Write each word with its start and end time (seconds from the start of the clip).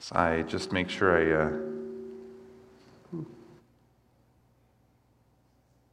As 0.00 0.12
I 0.12 0.42
just 0.42 0.72
make 0.72 0.88
sure 0.88 1.14
I 1.14 1.30
uh, 1.44 1.50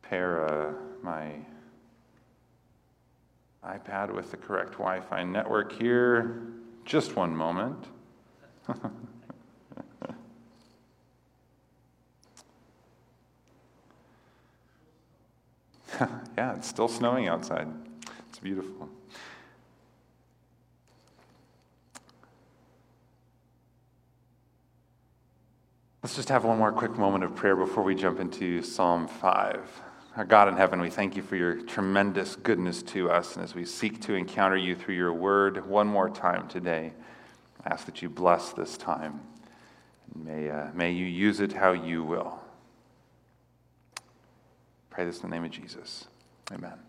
pair 0.02 0.48
uh, 0.48 0.72
my 1.04 1.34
iPad 3.66 4.14
with 4.14 4.32
the 4.32 4.38
correct 4.38 4.72
Wi 4.74 5.02
Fi 5.02 5.24
network 5.24 5.74
here. 5.74 6.42
Just 6.86 7.18
one 7.18 7.36
moment. 7.36 7.84
yeah, 16.38 16.56
it's 16.56 16.70
still 16.70 16.88
snowing 16.88 17.28
outside. 17.28 17.68
It's 18.30 18.40
beautiful. 18.40 18.88
Just 26.18 26.30
have 26.30 26.46
one 26.46 26.58
more 26.58 26.72
quick 26.72 26.98
moment 26.98 27.24
of 27.24 27.36
prayer 27.36 27.56
before 27.56 27.84
we 27.84 27.94
jump 27.94 28.20
into 28.20 28.64
Psalm 28.64 29.08
5. 29.08 29.82
Our 30.16 30.26
God 30.26 30.48
in 30.48 30.58
heaven, 30.58 30.82
we 30.82 30.90
thank 30.90 31.16
you 31.16 31.22
for 31.22 31.36
your 31.36 31.62
tremendous 31.62 32.36
goodness 32.36 32.82
to 32.84 33.12
us. 33.12 33.36
And 33.36 33.44
as 33.44 33.54
we 33.54 33.64
seek 33.66 34.02
to 34.02 34.16
encounter 34.16 34.58
you 34.58 34.74
through 34.76 34.96
your 34.96 35.14
word 35.14 35.64
one 35.68 35.86
more 35.86 36.10
time 36.10 36.48
today, 36.48 36.94
I 37.64 37.70
ask 37.72 37.86
that 37.86 38.02
you 38.02 38.10
bless 38.10 38.52
this 38.52 38.78
time. 38.78 39.20
May, 40.16 40.50
uh, 40.50 40.70
may 40.74 40.90
you 40.92 41.06
use 41.06 41.40
it 41.40 41.54
how 41.54 41.74
you 41.74 42.04
will. 42.04 42.40
Pray 44.90 45.06
this 45.06 45.18
in 45.22 45.30
the 45.30 45.36
name 45.36 45.46
of 45.46 45.52
Jesus. 45.52 46.08
Amen. 46.52 46.80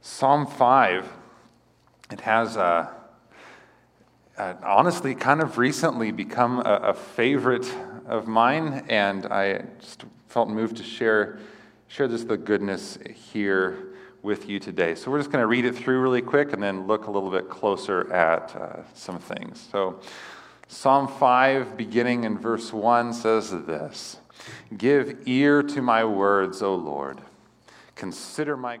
Psalm 0.00 0.44
5, 0.44 1.08
it 2.10 2.22
has 2.22 2.56
uh, 2.56 2.88
uh, 4.36 4.54
honestly 4.64 5.14
kind 5.14 5.40
of 5.40 5.58
recently 5.58 6.10
become 6.10 6.58
a, 6.60 6.80
a, 6.82 6.94
favorite 6.94 7.72
of 8.06 8.26
mine, 8.26 8.84
and 8.88 9.26
I 9.26 9.64
just 9.80 10.04
felt 10.28 10.48
moved 10.48 10.76
to 10.78 10.82
share, 10.82 11.38
share 11.88 12.08
this 12.08 12.24
the 12.24 12.36
goodness 12.36 12.98
here 13.32 13.94
with 14.22 14.48
you 14.48 14.58
today. 14.58 14.94
So 14.94 15.10
we're 15.10 15.18
just 15.18 15.30
going 15.30 15.42
to 15.42 15.46
read 15.46 15.64
it 15.64 15.76
through 15.76 16.00
really 16.00 16.22
quick 16.22 16.52
and 16.52 16.62
then 16.62 16.86
look 16.86 17.06
a 17.06 17.10
little 17.10 17.30
bit 17.30 17.48
closer 17.48 18.12
at 18.12 18.56
uh, 18.56 18.82
some 18.94 19.18
things. 19.18 19.68
So 19.70 20.00
Psalm 20.66 21.06
5, 21.06 21.76
beginning 21.76 22.24
in 22.24 22.38
verse 22.38 22.72
1, 22.72 23.12
says 23.12 23.50
this. 23.50 24.16
Give 24.76 25.16
ear 25.26 25.62
to 25.62 25.82
my 25.82 26.04
words, 26.04 26.62
O 26.62 26.74
Lord. 26.74 27.20
Consider 27.94 28.56
my 28.56 28.80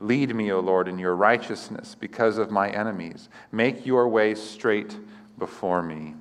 Lead 0.00 0.34
me, 0.34 0.50
O 0.50 0.60
Lord, 0.60 0.88
in 0.88 0.98
your 0.98 1.14
righteousness 1.14 1.94
because 1.94 2.38
of 2.38 2.50
my 2.50 2.70
enemies. 2.70 3.28
Make 3.52 3.84
your 3.84 4.08
way 4.08 4.34
straight 4.34 4.96
before 5.38 5.82
me. 5.82 6.14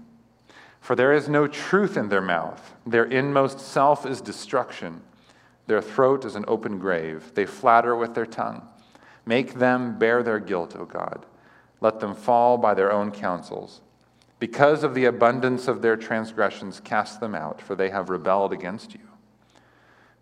For 0.82 0.96
there 0.96 1.14
is 1.14 1.30
no 1.30 1.48
truth 1.48 1.96
in 1.96 2.10
their 2.10 2.22
mouth. 2.22 2.74
Their 2.86 3.06
inmost 3.06 3.60
self 3.60 4.06
is 4.06 4.22
destruction. 4.22 5.02
Their 5.68 5.82
throat 5.82 6.26
is 6.26 6.36
an 6.36 6.46
open 6.48 6.80
grave. 6.80 7.32
They 7.36 7.46
flatter 7.46 7.96
with 7.96 8.16
their 8.16 8.26
tongue. 8.26 8.68
Make 9.26 9.54
them 9.54 9.98
bear 9.98 10.24
their 10.24 10.40
guilt, 10.40 10.76
O 10.76 10.86
God. 10.86 11.26
Let 11.80 12.00
them 12.00 12.16
fall 12.16 12.58
by 12.58 12.74
their 12.74 12.92
own 12.92 13.12
counsels. 13.12 13.82
Because 14.40 14.84
of 14.84 14.96
the 14.96 15.06
abundance 15.06 15.68
of 15.68 15.82
their 15.82 15.96
transgressions, 15.96 16.80
cast 16.80 17.20
them 17.20 17.36
out, 17.36 17.62
for 17.62 17.76
they 17.76 17.90
have 17.90 18.10
rebelled 18.10 18.52
against 18.52 18.94
you. 18.94 19.02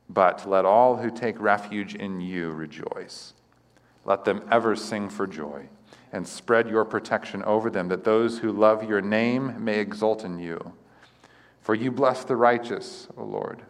But 0.10 0.48
let 0.48 0.66
all 0.66 0.98
who 0.98 1.12
take 1.12 1.40
refuge 1.40 1.96
in 1.96 2.20
you 2.20 2.52
rejoice. 2.52 3.34
Let 4.08 4.24
them 4.24 4.48
ever 4.50 4.76
sing 4.76 5.10
for 5.10 5.28
joy, 5.28 5.68
and 6.14 6.26
spread 6.26 6.70
your 6.70 6.86
protection 6.86 7.44
over 7.44 7.70
them, 7.70 7.90
that 7.90 8.06
those 8.06 8.40
who 8.40 8.54
love 8.54 8.90
your 8.90 9.02
name 9.02 9.64
may 9.64 9.80
exult 9.80 10.24
in 10.24 10.40
you. 10.40 10.74
For 11.60 11.76
you 11.76 11.92
bless 11.92 12.24
the 12.24 12.38
righteous, 12.38 13.10
O 13.18 13.24
Lord. 13.26 13.62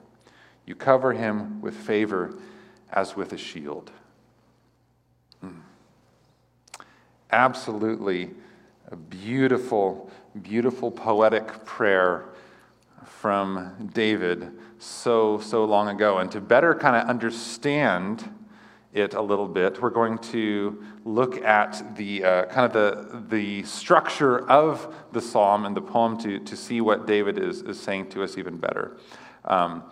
You 0.68 0.76
cover 0.76 1.14
him 1.14 1.60
with 1.60 1.76
favor 1.76 2.38
as 2.94 3.16
with 3.16 3.34
a 3.34 3.38
shield. 3.38 3.92
Mm. 5.44 5.62
Absolutely 7.32 8.32
a 8.92 8.96
beautiful, 8.96 10.12
beautiful 10.44 10.92
poetic 10.92 11.66
prayer 11.66 12.26
from 13.04 13.90
David 13.94 14.52
so, 14.78 15.40
so 15.40 15.66
long 15.66 15.88
ago. 15.88 16.20
And 16.20 16.32
to 16.32 16.40
better 16.40 16.76
kind 16.76 16.96
of 16.96 17.10
understand 17.10 18.30
it 18.98 19.14
a 19.14 19.22
little 19.22 19.48
bit, 19.48 19.82
we're 19.82 19.90
going 19.90 20.18
to 20.20 20.84
look 21.06 21.42
at 21.44 21.96
the 21.96 22.24
uh, 22.24 22.46
kind 22.46 22.66
of 22.66 22.74
the, 22.74 23.36
the 23.36 23.64
structure 23.64 24.48
of 24.50 24.94
the 25.12 25.22
psalm 25.22 25.66
and 25.66 25.76
the 25.76 25.82
poem 25.82 26.18
to, 26.18 26.40
to 26.40 26.56
see 26.56 26.82
what 26.82 27.06
David 27.08 27.38
is, 27.38 27.62
is 27.62 27.80
saying 27.80 28.10
to 28.10 28.24
us 28.24 28.38
even 28.38 28.58
better. 28.58 28.98
Um, 29.46 29.84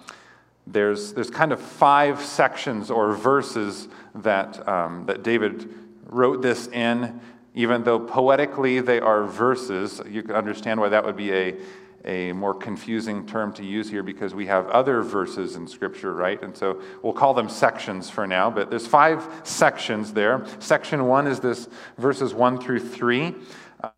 there's, 0.67 1.13
there's 1.13 1.29
kind 1.29 1.51
of 1.51 1.61
five 1.61 2.21
sections 2.21 2.89
or 2.89 3.13
verses 3.13 3.87
that, 4.15 4.67
um, 4.67 5.05
that 5.05 5.23
David 5.23 5.73
wrote 6.07 6.41
this 6.41 6.67
in, 6.67 7.21
even 7.53 7.83
though 7.83 7.99
poetically 7.99 8.81
they 8.81 8.99
are 8.99 9.25
verses. 9.25 10.01
You 10.09 10.23
can 10.23 10.35
understand 10.35 10.79
why 10.79 10.89
that 10.89 11.05
would 11.05 11.15
be 11.15 11.31
a, 11.31 11.55
a 12.05 12.31
more 12.33 12.53
confusing 12.53 13.25
term 13.25 13.51
to 13.53 13.63
use 13.63 13.89
here 13.89 14.03
because 14.03 14.33
we 14.33 14.45
have 14.45 14.67
other 14.69 15.01
verses 15.01 15.55
in 15.55 15.67
Scripture, 15.67 16.13
right? 16.13 16.41
And 16.41 16.55
so 16.55 16.81
we'll 17.01 17.13
call 17.13 17.33
them 17.33 17.49
sections 17.49 18.09
for 18.09 18.27
now, 18.27 18.49
but 18.49 18.69
there's 18.69 18.87
five 18.87 19.27
sections 19.43 20.13
there. 20.13 20.45
Section 20.59 21.07
one 21.07 21.27
is 21.27 21.39
this 21.39 21.67
verses 21.97 22.33
one 22.33 22.59
through 22.59 22.79
three 22.79 23.33
uh, 23.81 23.89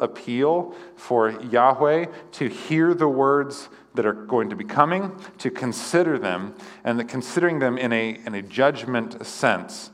appeal 0.00 0.74
for 0.96 1.30
Yahweh 1.30 2.06
to 2.32 2.48
hear 2.48 2.92
the 2.92 3.08
words 3.08 3.70
that 3.94 4.04
are 4.04 4.12
going 4.12 4.50
to 4.50 4.56
be 4.56 4.64
coming, 4.64 5.18
to 5.38 5.50
consider 5.50 6.18
them, 6.18 6.54
and 6.84 7.08
considering 7.08 7.58
them 7.58 7.78
in 7.78 7.92
a, 7.92 8.20
in 8.26 8.34
a 8.34 8.42
judgment 8.42 9.26
sense. 9.26 9.90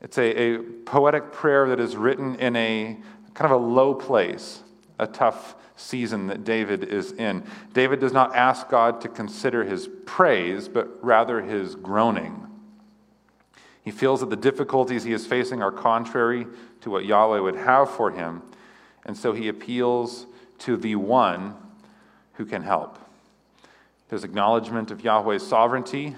It's 0.00 0.18
a, 0.18 0.54
a 0.54 0.58
poetic 0.86 1.32
prayer 1.32 1.68
that 1.68 1.78
is 1.78 1.96
written 1.96 2.36
in 2.36 2.56
a 2.56 2.98
kind 3.34 3.52
of 3.52 3.60
a 3.60 3.64
low 3.64 3.94
place, 3.94 4.62
a 4.98 5.06
tough 5.06 5.56
season 5.76 6.26
that 6.28 6.44
David 6.44 6.84
is 6.84 7.12
in. 7.12 7.44
David 7.72 8.00
does 8.00 8.12
not 8.12 8.34
ask 8.36 8.68
God 8.68 9.00
to 9.00 9.08
consider 9.08 9.64
his 9.64 9.88
praise, 10.06 10.68
but 10.68 11.02
rather 11.04 11.42
his 11.42 11.74
groaning. 11.74 12.46
He 13.82 13.90
feels 13.90 14.20
that 14.20 14.30
the 14.30 14.36
difficulties 14.36 15.04
he 15.04 15.12
is 15.12 15.26
facing 15.26 15.62
are 15.62 15.72
contrary 15.72 16.46
to 16.82 16.90
what 16.90 17.04
Yahweh 17.04 17.40
would 17.40 17.56
have 17.56 17.90
for 17.90 18.10
him, 18.10 18.42
and 19.04 19.16
so 19.16 19.32
he 19.32 19.48
appeals 19.48 20.26
to 20.58 20.76
the 20.76 20.94
one 20.94 21.54
who 22.34 22.44
can 22.44 22.62
help. 22.62 22.98
His 24.08 24.24
acknowledgement 24.24 24.90
of 24.90 25.02
Yahweh's 25.02 25.46
sovereignty 25.46 26.14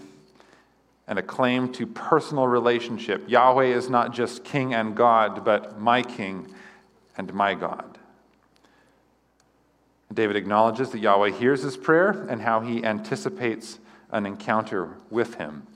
and 1.06 1.18
a 1.18 1.22
claim 1.22 1.72
to 1.72 1.86
personal 1.86 2.46
relationship. 2.48 3.28
Yahweh 3.28 3.66
is 3.66 3.88
not 3.88 4.12
just 4.12 4.44
king 4.44 4.74
and 4.74 4.96
God, 4.96 5.44
but 5.44 5.78
my 5.80 6.02
king 6.02 6.52
and 7.16 7.32
my 7.32 7.54
God. 7.54 7.98
David 10.12 10.36
acknowledges 10.36 10.90
that 10.90 11.00
Yahweh 11.00 11.30
hears 11.30 11.62
his 11.62 11.76
prayer 11.76 12.26
and 12.28 12.42
how 12.42 12.60
he 12.60 12.84
anticipates 12.84 13.78
an 14.10 14.26
encounter 14.26 14.96
with 15.10 15.36
him. 15.36 15.66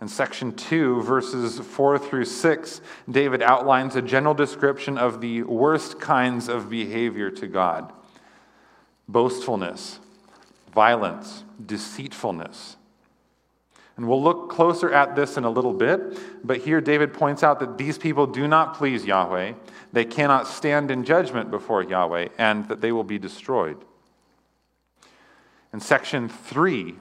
In 0.00 0.08
section 0.08 0.54
2, 0.54 1.02
verses 1.02 1.58
4 1.58 1.98
through 1.98 2.24
6, 2.24 2.80
David 3.10 3.42
outlines 3.42 3.96
a 3.96 4.02
general 4.02 4.32
description 4.34 4.96
of 4.96 5.20
the 5.20 5.42
worst 5.42 6.00
kinds 6.00 6.48
of 6.48 6.70
behavior 6.70 7.30
to 7.30 7.46
God 7.46 7.92
boastfulness, 9.08 9.98
violence, 10.72 11.42
deceitfulness. 11.64 12.76
And 13.96 14.08
we'll 14.08 14.22
look 14.22 14.50
closer 14.50 14.92
at 14.92 15.14
this 15.14 15.36
in 15.36 15.44
a 15.44 15.50
little 15.50 15.74
bit, 15.74 16.18
but 16.44 16.58
here 16.58 16.80
David 16.80 17.12
points 17.12 17.42
out 17.42 17.60
that 17.60 17.76
these 17.76 17.98
people 17.98 18.26
do 18.26 18.48
not 18.48 18.74
please 18.74 19.04
Yahweh, 19.04 19.52
they 19.92 20.04
cannot 20.04 20.46
stand 20.46 20.90
in 20.90 21.04
judgment 21.04 21.50
before 21.50 21.82
Yahweh, 21.82 22.28
and 22.38 22.66
that 22.68 22.80
they 22.80 22.92
will 22.92 23.04
be 23.04 23.18
destroyed. 23.18 23.76
In 25.72 25.80
section 25.80 26.28
3, 26.28 26.96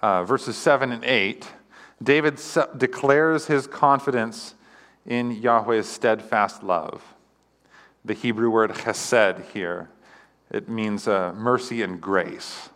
uh, 0.00 0.24
verses 0.24 0.56
7 0.56 0.90
and 0.90 1.04
8, 1.04 1.46
David 2.02 2.40
declares 2.76 3.46
his 3.46 3.66
confidence 3.66 4.54
in 5.04 5.30
Yahweh's 5.30 5.88
steadfast 5.88 6.62
love. 6.62 7.02
The 8.04 8.14
Hebrew 8.14 8.50
word 8.50 8.70
chesed 8.70 9.50
here, 9.52 9.90
it 10.50 10.68
means 10.68 11.08
uh, 11.08 11.32
mercy 11.34 11.82
and 11.82 12.00
grace. 12.00 12.70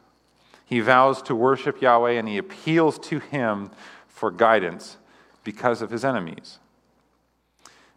He 0.70 0.78
vows 0.78 1.20
to 1.22 1.34
worship 1.34 1.82
Yahweh 1.82 2.12
and 2.12 2.28
he 2.28 2.38
appeals 2.38 2.96
to 3.00 3.19
him 3.19 3.72
for 4.06 4.31
guidance 4.31 4.99
because 5.43 5.82
of 5.82 5.90
his 5.90 6.05
enemies. 6.05 6.61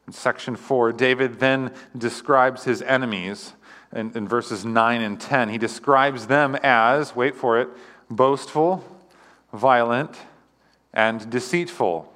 In 0.08 0.14
section 0.14 0.56
4, 0.56 0.92
David 0.92 1.40
then 1.40 1.72
describes 1.96 2.64
his 2.64 2.82
enemies 2.82 3.54
in, 3.96 4.12
in 4.16 4.28
verses 4.28 4.66
9 4.66 5.02
and 5.02 5.22
10. 5.22 5.50
He 5.50 5.60
describes 5.60 6.26
them 6.26 6.56
as, 6.64 7.16
wait 7.16 7.36
for 7.36 7.60
it, 7.62 7.70
boastful, 8.10 8.84
violent, 9.54 10.18
and 10.96 11.30
deceitful. 11.30 12.12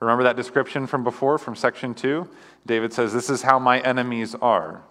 Remember 0.00 0.24
that 0.24 0.34
description 0.34 0.88
from 0.88 1.04
before, 1.04 1.38
from 1.38 1.54
section 1.54 1.94
2? 1.94 2.28
David 2.66 2.92
says, 2.92 3.12
This 3.12 3.30
is 3.30 3.42
how 3.42 3.60
my 3.60 3.78
enemies 3.80 4.34
are. 4.34 4.82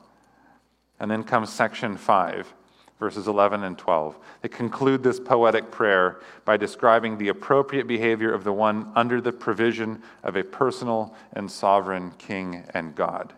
And 1.01 1.11
then 1.11 1.25
comes 1.25 1.49
section 1.49 1.97
5, 1.97 2.53
verses 2.99 3.27
11 3.27 3.63
and 3.63 3.77
12. 3.77 4.17
They 4.41 4.49
conclude 4.49 5.01
this 5.01 5.19
poetic 5.19 5.71
prayer 5.71 6.19
by 6.45 6.57
describing 6.57 7.17
the 7.17 7.29
appropriate 7.29 7.87
behavior 7.87 8.33
of 8.33 8.43
the 8.43 8.53
one 8.53 8.91
under 8.95 9.21
the 9.21 9.31
provision 9.31 10.03
of 10.23 10.35
a 10.35 10.43
personal 10.43 11.15
and 11.33 11.49
sovereign 11.49 12.11
king 12.17 12.65
and 12.73 12.93
God. 12.93 13.33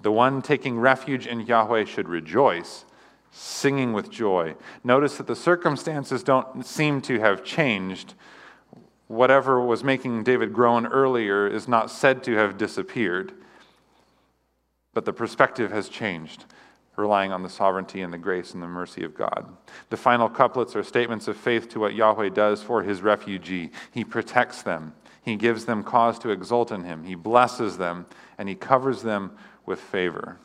The 0.00 0.12
one 0.12 0.42
taking 0.42 0.78
refuge 0.78 1.26
in 1.26 1.40
Yahweh 1.40 1.86
should 1.86 2.08
rejoice, 2.08 2.84
singing 3.32 3.92
with 3.92 4.10
joy. 4.10 4.54
Notice 4.84 5.16
that 5.16 5.26
the 5.26 5.34
circumstances 5.34 6.22
don't 6.22 6.64
seem 6.64 7.00
to 7.02 7.18
have 7.18 7.44
changed 7.44 8.14
whatever 9.06 9.60
was 9.60 9.84
making 9.84 10.24
David 10.24 10.52
groan 10.52 10.86
earlier 10.86 11.46
is 11.46 11.68
not 11.68 11.90
said 11.90 12.22
to 12.24 12.34
have 12.34 12.56
disappeared, 12.56 13.32
but 14.92 15.04
the 15.04 15.12
perspective 15.12 15.70
has 15.70 15.88
changed, 15.88 16.44
relying 16.96 17.32
on 17.32 17.42
the 17.42 17.48
sovereignty 17.48 18.02
and 18.02 18.12
the 18.12 18.18
grace 18.18 18.54
and 18.54 18.62
the 18.62 18.68
mercy 18.68 19.04
of 19.04 19.14
God. 19.14 19.46
The 19.90 19.96
final 19.96 20.28
couplets 20.28 20.76
are 20.76 20.82
statements 20.82 21.28
of 21.28 21.36
faith 21.36 21.68
to 21.70 21.80
what 21.80 21.94
Yahweh 21.94 22.30
does 22.30 22.62
for 22.62 22.82
his 22.82 23.02
refugee. 23.02 23.70
He 23.92 24.04
protects 24.04 24.62
them, 24.62 24.94
he 25.22 25.36
gives 25.36 25.64
them 25.64 25.82
cause 25.82 26.18
to 26.20 26.30
exult 26.30 26.70
in 26.70 26.84
him, 26.84 27.04
he 27.04 27.14
blesses 27.14 27.78
them, 27.78 28.06
and 28.38 28.48
he 28.48 28.54
covers 28.54 29.02
them 29.02 29.36
with 29.66 29.80
favor. 29.80 30.38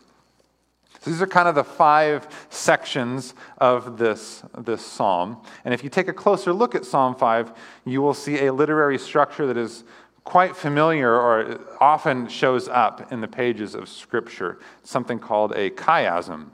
So 1.02 1.12
these 1.12 1.22
are 1.22 1.28
kind 1.28 1.48
of 1.48 1.56
the 1.56 1.64
five 1.64 2.28
sections 2.50 3.34
of 3.58 3.98
this, 3.98 4.44
this 4.58 4.86
psalm. 4.86 5.42
And 5.64 5.74
if 5.74 5.82
you 5.84 5.90
take 5.90 6.10
a 6.10 6.14
closer 6.14 6.52
look 6.52 6.76
at 6.76 6.84
Psalm 6.84 7.16
5, 7.16 7.54
you 7.86 8.02
will 8.02 8.14
see 8.14 8.46
a 8.46 8.54
literary 8.54 8.98
structure 8.98 9.48
that 9.48 9.56
is 9.56 9.86
quite 10.24 10.56
familiar 10.56 11.14
or 11.14 11.60
often 11.80 12.28
shows 12.28 12.68
up 12.68 13.12
in 13.12 13.22
the 13.22 13.28
pages 13.28 13.76
of 13.76 13.90
Scripture, 13.90 14.60
something 14.84 15.20
called 15.20 15.52
a 15.54 15.70
chiasm. 15.72 16.48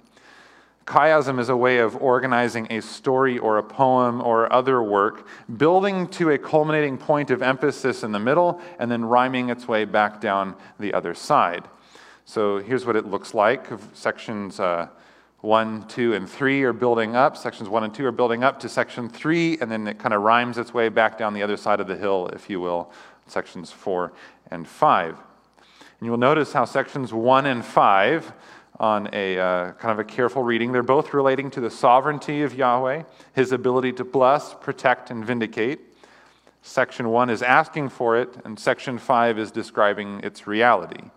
Chiasm 0.86 1.40
is 1.40 1.50
a 1.50 1.58
way 1.58 1.80
of 1.80 1.96
organizing 1.96 2.68
a 2.70 2.80
story 2.80 3.40
or 3.40 3.58
a 3.58 3.64
poem 3.64 4.22
or 4.22 4.52
other 4.54 4.84
work, 4.84 5.28
building 5.58 6.08
to 6.10 6.30
a 6.30 6.38
culminating 6.38 6.96
point 6.96 7.32
of 7.32 7.42
emphasis 7.42 8.04
in 8.04 8.12
the 8.12 8.20
middle, 8.20 8.62
and 8.78 8.92
then 8.92 9.04
rhyming 9.04 9.50
its 9.50 9.68
way 9.68 9.84
back 9.84 10.22
down 10.22 10.56
the 10.80 10.94
other 10.94 11.16
side. 11.16 11.68
So 12.26 12.60
here's 12.60 12.86
what 12.86 12.96
it 12.96 13.08
looks 13.08 13.34
like. 13.34 13.68
Sections 13.94 14.60
uh, 14.60 14.90
1, 15.42 15.88
2, 15.88 16.14
and 16.14 16.30
3 16.30 16.64
are 16.64 16.74
building 16.74 17.16
up. 17.16 17.36
Sections 17.36 17.68
1 17.68 17.84
and 17.84 17.94
2 17.94 18.06
are 18.06 18.12
building 18.12 18.44
up 18.44 18.60
to 18.60 18.70
section 18.70 19.10
3, 19.10 19.60
and 19.62 19.72
then 19.72 19.88
it 19.88 19.98
kind 19.98 20.14
of 20.14 20.22
rhymes 20.22 20.58
its 20.58 20.74
way 20.74 20.90
back 20.90 21.18
down 21.18 21.34
the 21.34 21.44
other 21.44 21.58
side 21.58 21.80
of 21.80 21.88
the 21.88 21.96
hill, 21.96 22.30
if 22.34 22.50
you 22.50 22.60
will, 22.60 22.92
sections 23.28 23.72
4 23.72 24.14
and 24.52 24.68
5. 24.68 25.10
And 25.10 26.08
you'll 26.08 26.18
notice 26.18 26.54
how 26.54 26.66
sections 26.66 27.14
1 27.14 27.46
and 27.46 27.64
5, 27.64 28.34
on 28.80 29.10
a 29.14 29.40
uh, 29.40 29.72
kind 29.74 29.92
of 29.92 30.00
a 30.00 30.04
careful 30.04 30.44
reading, 30.44 30.72
they're 30.72 30.84
both 30.84 31.14
relating 31.14 31.50
to 31.52 31.62
the 31.62 31.70
sovereignty 31.70 32.42
of 32.42 32.54
Yahweh, 32.54 33.04
his 33.34 33.52
ability 33.52 33.94
to 33.94 34.04
bless, 34.04 34.54
protect, 34.54 35.12
and 35.12 35.26
vindicate. 35.26 35.80
Section 36.62 37.10
1 37.10 37.30
is 37.30 37.42
asking 37.42 37.90
for 37.90 38.18
it, 38.18 38.36
and 38.44 38.60
section 38.60 38.98
5 38.98 39.40
is 39.40 39.52
describing 39.52 40.20
its 40.22 40.48
reality. 40.48 41.12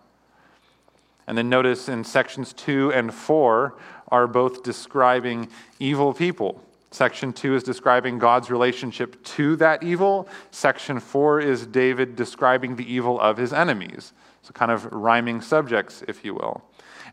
And 1.27 1.37
then 1.37 1.49
notice 1.49 1.89
in 1.89 2.03
sections 2.03 2.53
2 2.53 2.93
and 2.93 3.13
4 3.13 3.77
are 4.07 4.27
both 4.27 4.63
describing 4.63 5.49
evil 5.79 6.13
people. 6.13 6.63
Section 6.91 7.33
2 7.33 7.55
is 7.55 7.63
describing 7.63 8.17
God's 8.17 8.49
relationship 8.49 9.23
to 9.23 9.55
that 9.57 9.83
evil. 9.83 10.27
Section 10.49 10.99
4 10.99 11.39
is 11.39 11.67
David 11.67 12.15
describing 12.15 12.75
the 12.75 12.91
evil 12.91 13.19
of 13.19 13.37
his 13.37 13.53
enemies. 13.53 14.13
So, 14.41 14.51
kind 14.53 14.71
of 14.71 14.85
rhyming 14.91 15.41
subjects, 15.41 16.03
if 16.07 16.25
you 16.25 16.33
will. 16.33 16.63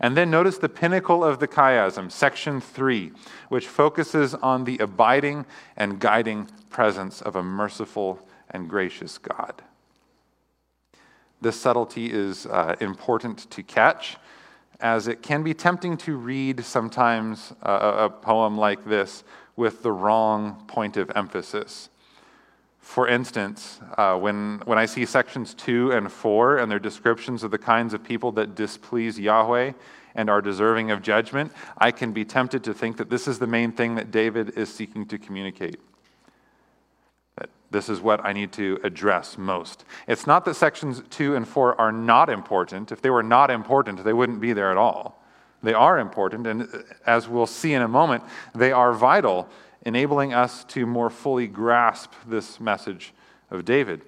And 0.00 0.16
then 0.16 0.30
notice 0.30 0.58
the 0.58 0.68
pinnacle 0.68 1.24
of 1.24 1.38
the 1.38 1.48
chiasm, 1.48 2.10
section 2.10 2.60
3, 2.60 3.12
which 3.48 3.66
focuses 3.66 4.34
on 4.34 4.64
the 4.64 4.78
abiding 4.78 5.46
and 5.76 5.98
guiding 5.98 6.48
presence 6.70 7.20
of 7.20 7.36
a 7.36 7.42
merciful 7.42 8.26
and 8.50 8.68
gracious 8.68 9.18
God. 9.18 9.62
This 11.40 11.60
subtlety 11.60 12.10
is 12.12 12.46
uh, 12.46 12.76
important 12.80 13.50
to 13.50 13.62
catch, 13.62 14.16
as 14.80 15.08
it 15.08 15.22
can 15.22 15.42
be 15.42 15.54
tempting 15.54 15.96
to 15.98 16.16
read 16.16 16.64
sometimes 16.64 17.52
uh, 17.62 18.08
a 18.08 18.10
poem 18.10 18.56
like 18.56 18.84
this 18.84 19.24
with 19.56 19.82
the 19.82 19.92
wrong 19.92 20.62
point 20.66 20.96
of 20.96 21.10
emphasis. 21.14 21.88
For 22.86 23.08
instance, 23.08 23.80
uh, 23.98 24.16
when, 24.16 24.62
when 24.64 24.78
I 24.78 24.86
see 24.86 25.06
sections 25.06 25.54
2 25.54 25.90
and 25.90 26.10
4 26.10 26.58
and 26.58 26.70
their 26.70 26.78
descriptions 26.78 27.42
of 27.42 27.50
the 27.50 27.58
kinds 27.58 27.92
of 27.94 28.04
people 28.04 28.30
that 28.32 28.54
displease 28.54 29.18
Yahweh 29.18 29.72
and 30.14 30.30
are 30.30 30.40
deserving 30.40 30.92
of 30.92 31.02
judgment, 31.02 31.52
I 31.76 31.90
can 31.90 32.12
be 32.12 32.24
tempted 32.24 32.62
to 32.62 32.72
think 32.72 32.96
that 32.98 33.10
this 33.10 33.26
is 33.26 33.40
the 33.40 33.46
main 33.48 33.72
thing 33.72 33.96
that 33.96 34.12
David 34.12 34.56
is 34.56 34.72
seeking 34.72 35.04
to 35.06 35.18
communicate. 35.18 35.80
That 37.38 37.50
This 37.72 37.88
is 37.88 38.00
what 38.00 38.24
I 38.24 38.32
need 38.32 38.52
to 38.52 38.78
address 38.84 39.36
most. 39.36 39.84
It's 40.06 40.26
not 40.26 40.44
that 40.44 40.54
sections 40.54 41.02
2 41.10 41.34
and 41.34 41.46
4 41.46 41.80
are 41.80 41.92
not 41.92 42.30
important. 42.30 42.92
If 42.92 43.02
they 43.02 43.10
were 43.10 43.24
not 43.24 43.50
important, 43.50 44.04
they 44.04 44.12
wouldn't 44.12 44.40
be 44.40 44.52
there 44.52 44.70
at 44.70 44.76
all. 44.76 45.20
They 45.66 45.74
are 45.74 45.98
important, 45.98 46.46
and 46.46 46.84
as 47.04 47.28
we'll 47.28 47.48
see 47.48 47.74
in 47.74 47.82
a 47.82 47.88
moment, 47.88 48.22
they 48.54 48.70
are 48.70 48.92
vital, 48.92 49.48
enabling 49.84 50.32
us 50.32 50.62
to 50.66 50.86
more 50.86 51.10
fully 51.10 51.48
grasp 51.48 52.12
this 52.24 52.60
message 52.60 53.12
of 53.50 53.64
David. 53.64 54.02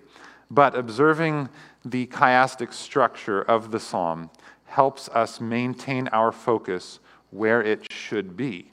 But 0.53 0.77
observing 0.77 1.49
the 1.85 2.07
chiastic 2.07 2.73
structure 2.73 3.43
of 3.43 3.73
the 3.73 3.81
psalm 3.81 4.31
helps 4.67 5.09
us 5.09 5.41
maintain 5.41 6.07
our 6.12 6.31
focus 6.31 7.00
where 7.33 7.61
it 7.61 7.93
should 7.93 8.37
be 8.37 8.71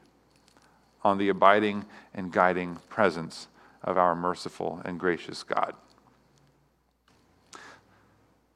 on 1.03 1.17
the 1.17 1.29
abiding 1.29 1.85
and 2.13 2.31
guiding 2.31 2.77
presence 2.87 3.47
of 3.83 3.97
our 3.97 4.13
merciful 4.13 4.79
and 4.85 4.99
gracious 4.99 5.41
God. 5.41 5.73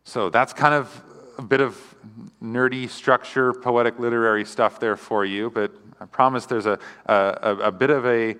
So 0.03 0.29
that's 0.29 0.53
kind 0.53 0.75
of 0.75 1.03
a 1.39 1.41
bit 1.41 1.61
of 1.61 1.95
nerdy 2.43 2.89
structure, 2.89 3.53
poetic 3.53 3.97
literary 3.97 4.43
stuff 4.43 4.77
there 4.77 4.97
for 4.97 5.23
you, 5.23 5.49
but 5.49 5.71
I 6.01 6.05
promise 6.05 6.45
there's 6.45 6.65
a, 6.65 6.77
a, 7.05 7.57
a 7.63 7.71
bit 7.71 7.89
of 7.89 8.05
a, 8.05 8.35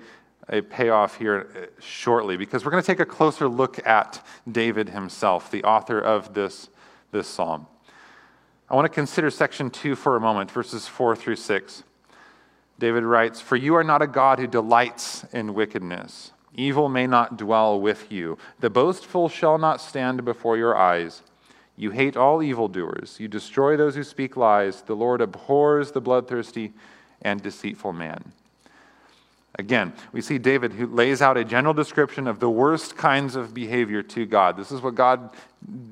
a 0.50 0.62
payoff 0.62 1.18
here 1.18 1.70
shortly 1.80 2.36
because 2.36 2.66
we're 2.66 2.72
going 2.72 2.84
to 2.84 2.88
take 2.88 3.00
a 3.00 3.06
closer 3.06 3.48
look 3.48 3.86
at 3.88 4.26
David 4.52 4.90
himself, 4.90 5.50
the 5.50 5.64
author 5.64 6.00
of 6.00 6.34
this, 6.34 6.68
this 7.12 7.28
psalm. 7.28 7.68
I 8.70 8.76
want 8.76 8.86
to 8.86 8.90
consider 8.90 9.32
section 9.32 9.70
2 9.70 9.96
for 9.96 10.18
a 10.18 10.20
moment, 10.20 10.52
verses 10.52 10.86
4 10.86 11.16
through 11.16 11.38
6. 11.38 11.84
David 12.80 13.04
writes, 13.04 13.40
For 13.40 13.56
you 13.56 13.76
are 13.76 13.84
not 13.84 14.02
a 14.02 14.08
God 14.08 14.40
who 14.40 14.48
delights 14.48 15.24
in 15.32 15.54
wickedness 15.54 16.34
Evil 16.60 16.90
may 16.90 17.08
not 17.08 17.38
dwell 17.38 17.80
with 17.80 18.12
you. 18.12 18.38
The 18.60 18.70
boastful 18.70 19.30
shall 19.30 19.58
not 19.58 19.80
stand 19.80 20.26
before 20.26 20.58
your 20.58 20.76
eyes. 20.76 21.22
You 21.80 21.92
hate 21.92 22.18
all 22.18 22.44
evildoers. 22.44 23.22
You 23.22 23.30
destroy 23.30 23.78
those 23.78 23.96
who 23.96 24.04
speak 24.04 24.36
lies. 24.36 24.82
The 24.82 24.98
Lord 24.98 25.22
abhors 25.22 25.94
the 25.94 26.02
bloodthirsty 26.02 26.74
and 27.22 27.42
deceitful 27.42 27.94
man. 27.94 28.34
Again, 29.58 29.94
we 30.12 30.20
see 30.20 30.38
David 30.38 30.74
who 30.74 30.88
lays 30.88 31.22
out 31.22 31.38
a 31.38 31.46
general 31.46 31.74
description 31.74 32.28
of 32.28 32.42
the 32.42 32.50
worst 32.50 32.98
kinds 32.98 33.38
of 33.38 33.54
behavior 33.54 34.04
to 34.04 34.26
God. 34.26 34.58
This 34.58 34.74
is 34.74 34.82
what 34.82 34.96
God 34.96 35.30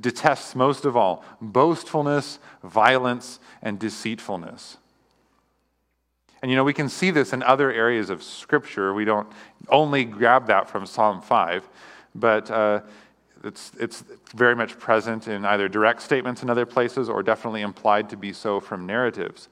detests 0.02 0.56
most 0.56 0.84
of 0.84 0.98
all 0.98 1.24
boastfulness, 1.40 2.40
violence, 2.66 3.40
and 3.62 3.80
deceitfulness. 3.80 4.76
And 6.42 6.52
you 6.52 6.58
know, 6.58 6.66
we 6.66 6.74
can 6.74 6.90
see 6.90 7.12
this 7.12 7.32
in 7.32 7.42
other 7.44 7.72
areas 7.72 8.10
of 8.10 8.24
Scripture. 8.24 8.94
We 8.94 9.06
don't 9.06 9.30
only 9.70 10.04
grab 10.04 10.48
that 10.48 10.70
from 10.70 10.86
Psalm 10.86 11.22
5, 11.22 11.68
but 12.14 12.52
uh, 12.52 12.82
it's, 13.44 13.72
it's 13.80 14.04
very 14.36 14.56
much 14.56 14.78
present 14.80 15.28
in 15.28 15.46
either 15.46 15.68
direct 15.68 16.02
statements 16.02 16.44
in 16.44 16.50
other 16.50 16.66
places 16.66 17.10
or 17.10 17.24
definitely 17.24 17.62
implied 17.62 18.10
to 18.10 18.18
be 18.18 18.34
so 18.34 18.60
from 18.60 18.86
narratives. 18.86 19.50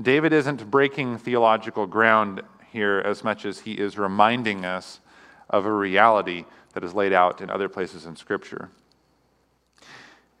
David 0.00 0.32
isn't 0.32 0.70
breaking 0.70 1.18
theological 1.18 1.86
ground 1.86 2.42
here 2.70 3.02
as 3.04 3.24
much 3.24 3.44
as 3.44 3.60
he 3.60 3.72
is 3.72 3.98
reminding 3.98 4.64
us 4.64 5.00
of 5.50 5.66
a 5.66 5.72
reality 5.72 6.44
that 6.74 6.84
is 6.84 6.94
laid 6.94 7.12
out 7.12 7.40
in 7.40 7.48
other 7.50 7.68
places 7.68 8.06
in 8.06 8.16
Scripture. 8.16 8.70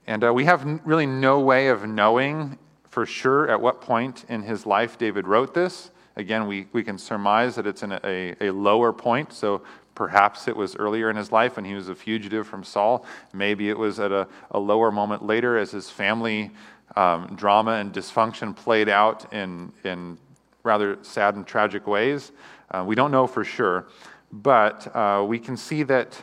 And 0.06 0.22
uh, 0.22 0.32
we 0.32 0.44
have 0.44 0.62
n- 0.62 0.80
really 0.84 1.06
no 1.06 1.40
way 1.40 1.68
of 1.68 1.86
knowing 1.86 2.58
for 2.88 3.06
sure 3.06 3.48
at 3.50 3.60
what 3.60 3.80
point 3.80 4.24
in 4.28 4.42
his 4.42 4.66
life 4.66 4.98
David 4.98 5.26
wrote 5.26 5.54
this. 5.54 5.90
Again, 6.16 6.46
we, 6.46 6.66
we 6.72 6.82
can 6.82 6.98
surmise 6.98 7.56
that 7.56 7.66
it's 7.66 7.82
in 7.82 7.92
a, 7.92 8.34
a 8.40 8.50
lower 8.50 8.92
point, 8.92 9.32
so 9.32 9.62
perhaps 9.96 10.46
it 10.46 10.54
was 10.54 10.76
earlier 10.76 11.10
in 11.10 11.16
his 11.16 11.32
life 11.32 11.56
when 11.56 11.64
he 11.64 11.74
was 11.74 11.88
a 11.88 11.94
fugitive 11.94 12.46
from 12.46 12.62
Saul. 12.62 13.04
Maybe 13.32 13.68
it 13.68 13.76
was 13.76 13.98
at 13.98 14.12
a, 14.12 14.28
a 14.52 14.60
lower 14.60 14.92
moment 14.92 15.26
later 15.26 15.58
as 15.58 15.72
his 15.72 15.90
family 15.90 16.52
um, 16.94 17.34
drama 17.34 17.72
and 17.72 17.92
dysfunction 17.92 18.54
played 18.54 18.88
out 18.88 19.32
in, 19.32 19.72
in 19.82 20.18
rather 20.62 20.98
sad 21.02 21.34
and 21.34 21.44
tragic 21.44 21.88
ways. 21.88 22.30
Uh, 22.70 22.84
we 22.86 22.94
don't 22.94 23.10
know 23.10 23.26
for 23.26 23.42
sure, 23.42 23.86
but 24.30 24.94
uh, 24.94 25.24
we 25.26 25.38
can 25.38 25.56
see 25.56 25.82
that 25.82 26.22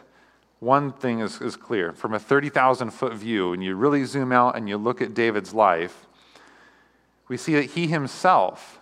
one 0.59 0.93
thing 0.93 1.19
is, 1.19 1.41
is 1.41 1.57
clear. 1.57 1.91
From 1.91 2.13
a 2.13 2.19
30,000 2.19 2.91
foot 2.91 3.13
view, 3.13 3.51
and 3.51 3.61
you 3.61 3.75
really 3.75 4.05
zoom 4.05 4.31
out 4.31 4.55
and 4.55 4.69
you 4.69 4.77
look 4.77 5.01
at 5.01 5.13
David's 5.13 5.53
life, 5.53 6.05
we 7.27 7.35
see 7.35 7.55
that 7.55 7.71
he 7.71 7.87
himself 7.87 8.79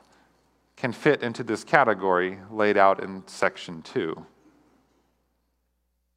can 0.75 0.91
fit 0.91 1.23
into 1.23 1.43
this 1.43 1.63
category 1.63 2.39
laid 2.49 2.77
out 2.77 3.03
in 3.03 3.23
section 3.27 3.81
2. 3.83 4.25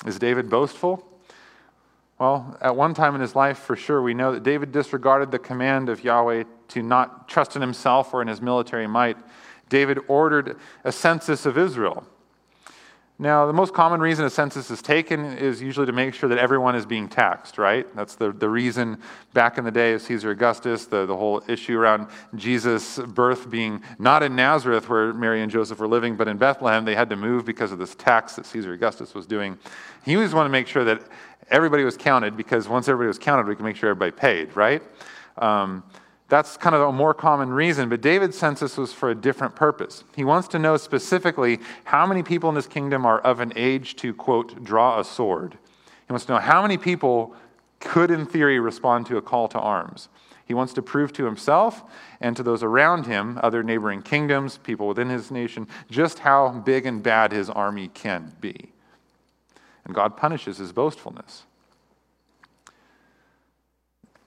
Is 0.05 0.19
David 0.19 0.51
boastful? 0.51 1.07
Well, 2.19 2.57
at 2.61 2.77
one 2.77 2.95
time 2.95 3.15
in 3.15 3.21
his 3.21 3.35
life, 3.35 3.59
for 3.59 3.75
sure, 3.75 4.01
we 4.01 4.15
know 4.15 4.33
that 4.33 4.43
David 4.43 4.71
disregarded 4.71 5.31
the 5.31 5.39
command 5.39 5.89
of 5.89 6.05
Yahweh 6.05 6.45
to 6.69 6.83
not 6.83 7.29
trust 7.29 7.57
in 7.57 7.63
himself 7.63 8.15
or 8.15 8.23
in 8.23 8.29
his 8.29 8.41
military 8.41 8.87
might. 8.87 9.17
David 9.69 9.99
ordered 10.07 10.57
a 10.85 10.93
census 10.93 11.45
of 11.47 11.59
Israel. 11.59 12.07
Now, 13.17 13.47
the 13.47 13.53
most 13.53 13.73
common 13.73 14.01
reason 14.01 14.25
a 14.25 14.31
census 14.31 14.73
is 14.73 14.83
taken 14.83 15.25
is 15.25 15.63
usually 15.63 15.87
to 15.87 15.93
make 15.93 16.15
sure 16.15 16.29
that 16.29 16.39
everyone 16.39 16.75
is 16.75 16.85
being 16.85 17.09
taxed, 17.09 17.59
right? 17.59 17.87
That's 17.95 18.17
the, 18.17 18.33
the 18.33 18.49
reason 18.49 18.99
back 19.33 19.57
in 19.57 19.65
the 19.65 19.71
day 19.71 19.93
of 19.93 20.03
Caesar 20.03 20.33
Augustus, 20.33 20.87
the, 20.87 21.07
the 21.07 21.17
whole 21.17 21.41
issue 21.47 21.79
around 21.79 22.09
Jesus' 22.35 22.99
birth 22.99 23.49
being 23.49 23.85
not 24.01 24.25
in 24.25 24.35
Nazareth 24.35 24.89
where 24.89 25.13
Mary 25.13 25.43
and 25.43 25.53
Joseph 25.53 25.79
were 25.79 25.87
living, 25.87 26.17
but 26.17 26.27
in 26.27 26.39
Bethlehem. 26.39 26.85
They 26.85 26.97
had 26.97 27.09
to 27.11 27.17
move 27.17 27.45
because 27.45 27.71
of 27.71 27.79
this 27.79 27.95
tax 27.95 28.35
that 28.35 28.47
Caesar 28.47 28.73
Augustus 28.73 29.15
was 29.15 29.27
doing. 29.27 29.59
He 30.05 30.17
always 30.17 30.35
wanted 30.35 30.49
to 30.49 30.53
make 30.53 30.67
sure 30.67 30.83
that 30.83 31.03
everybody 31.51 31.85
was 31.85 31.97
counted 31.97 32.37
because 32.37 32.69
once 32.69 32.89
everybody 32.89 33.07
was 33.07 33.21
counted, 33.21 33.47
we 33.47 33.55
could 33.55 33.65
make 33.65 33.77
sure 33.77 33.91
everybody 33.91 34.11
paid, 34.11 34.57
right? 34.57 34.83
Um, 35.39 35.85
that's 36.29 36.57
kind 36.57 36.75
of 36.75 36.81
a 36.83 36.93
more 36.93 37.13
common 37.13 37.51
reason, 37.51 37.89
but 37.89 38.01
David's 38.01 38.39
census 38.39 38.77
was 38.77 38.93
for 38.93 39.11
a 39.11 39.15
different 39.15 39.55
purpose. 39.55 40.05
He 40.17 40.25
wants 40.25 40.49
to 40.49 40.59
know 40.59 40.77
specifically 40.77 41.61
how 41.85 42.07
many 42.07 42.23
people 42.23 42.49
in 42.49 42.57
his 42.57 42.67
kingdom 42.67 43.05
are 43.05 43.21
of 43.21 43.41
an 43.41 43.53
age 43.57 43.97
to, 43.97 44.15
quote, 44.15 44.65
draw 44.65 44.99
a 44.99 45.05
sword. 45.05 45.59
He 46.07 46.13
wants 46.13 46.25
to 46.27 46.33
know 46.33 46.39
how 46.39 46.63
many 46.63 46.79
people 46.79 47.35
could, 47.79 48.11
in 48.11 48.25
theory, 48.25 48.59
respond 48.59 49.07
to 49.07 49.19
a 49.19 49.23
call 49.23 49.49
to 49.49 49.59
arms. 49.59 50.09
He 50.47 50.55
wants 50.55 50.73
to 50.75 50.83
prove 50.83 51.13
to 51.15 51.25
himself 51.25 51.83
and 52.21 52.37
to 52.37 52.43
those 52.43 52.63
around 52.63 53.07
him, 53.07 53.39
other 53.43 53.63
neighboring 53.63 54.03
kingdoms, 54.03 54.59
people 54.59 54.89
within 54.89 55.11
his 55.11 55.31
nation, 55.31 55.69
just 55.91 56.21
how 56.21 56.51
big 56.51 56.87
and 56.87 57.03
bad 57.03 57.33
his 57.33 57.51
army 57.51 57.89
can 57.89 58.33
be. 58.41 58.73
And 59.85 59.95
God 59.95 60.17
punishes 60.17 60.57
his 60.57 60.73
boastfulness. 60.73 61.45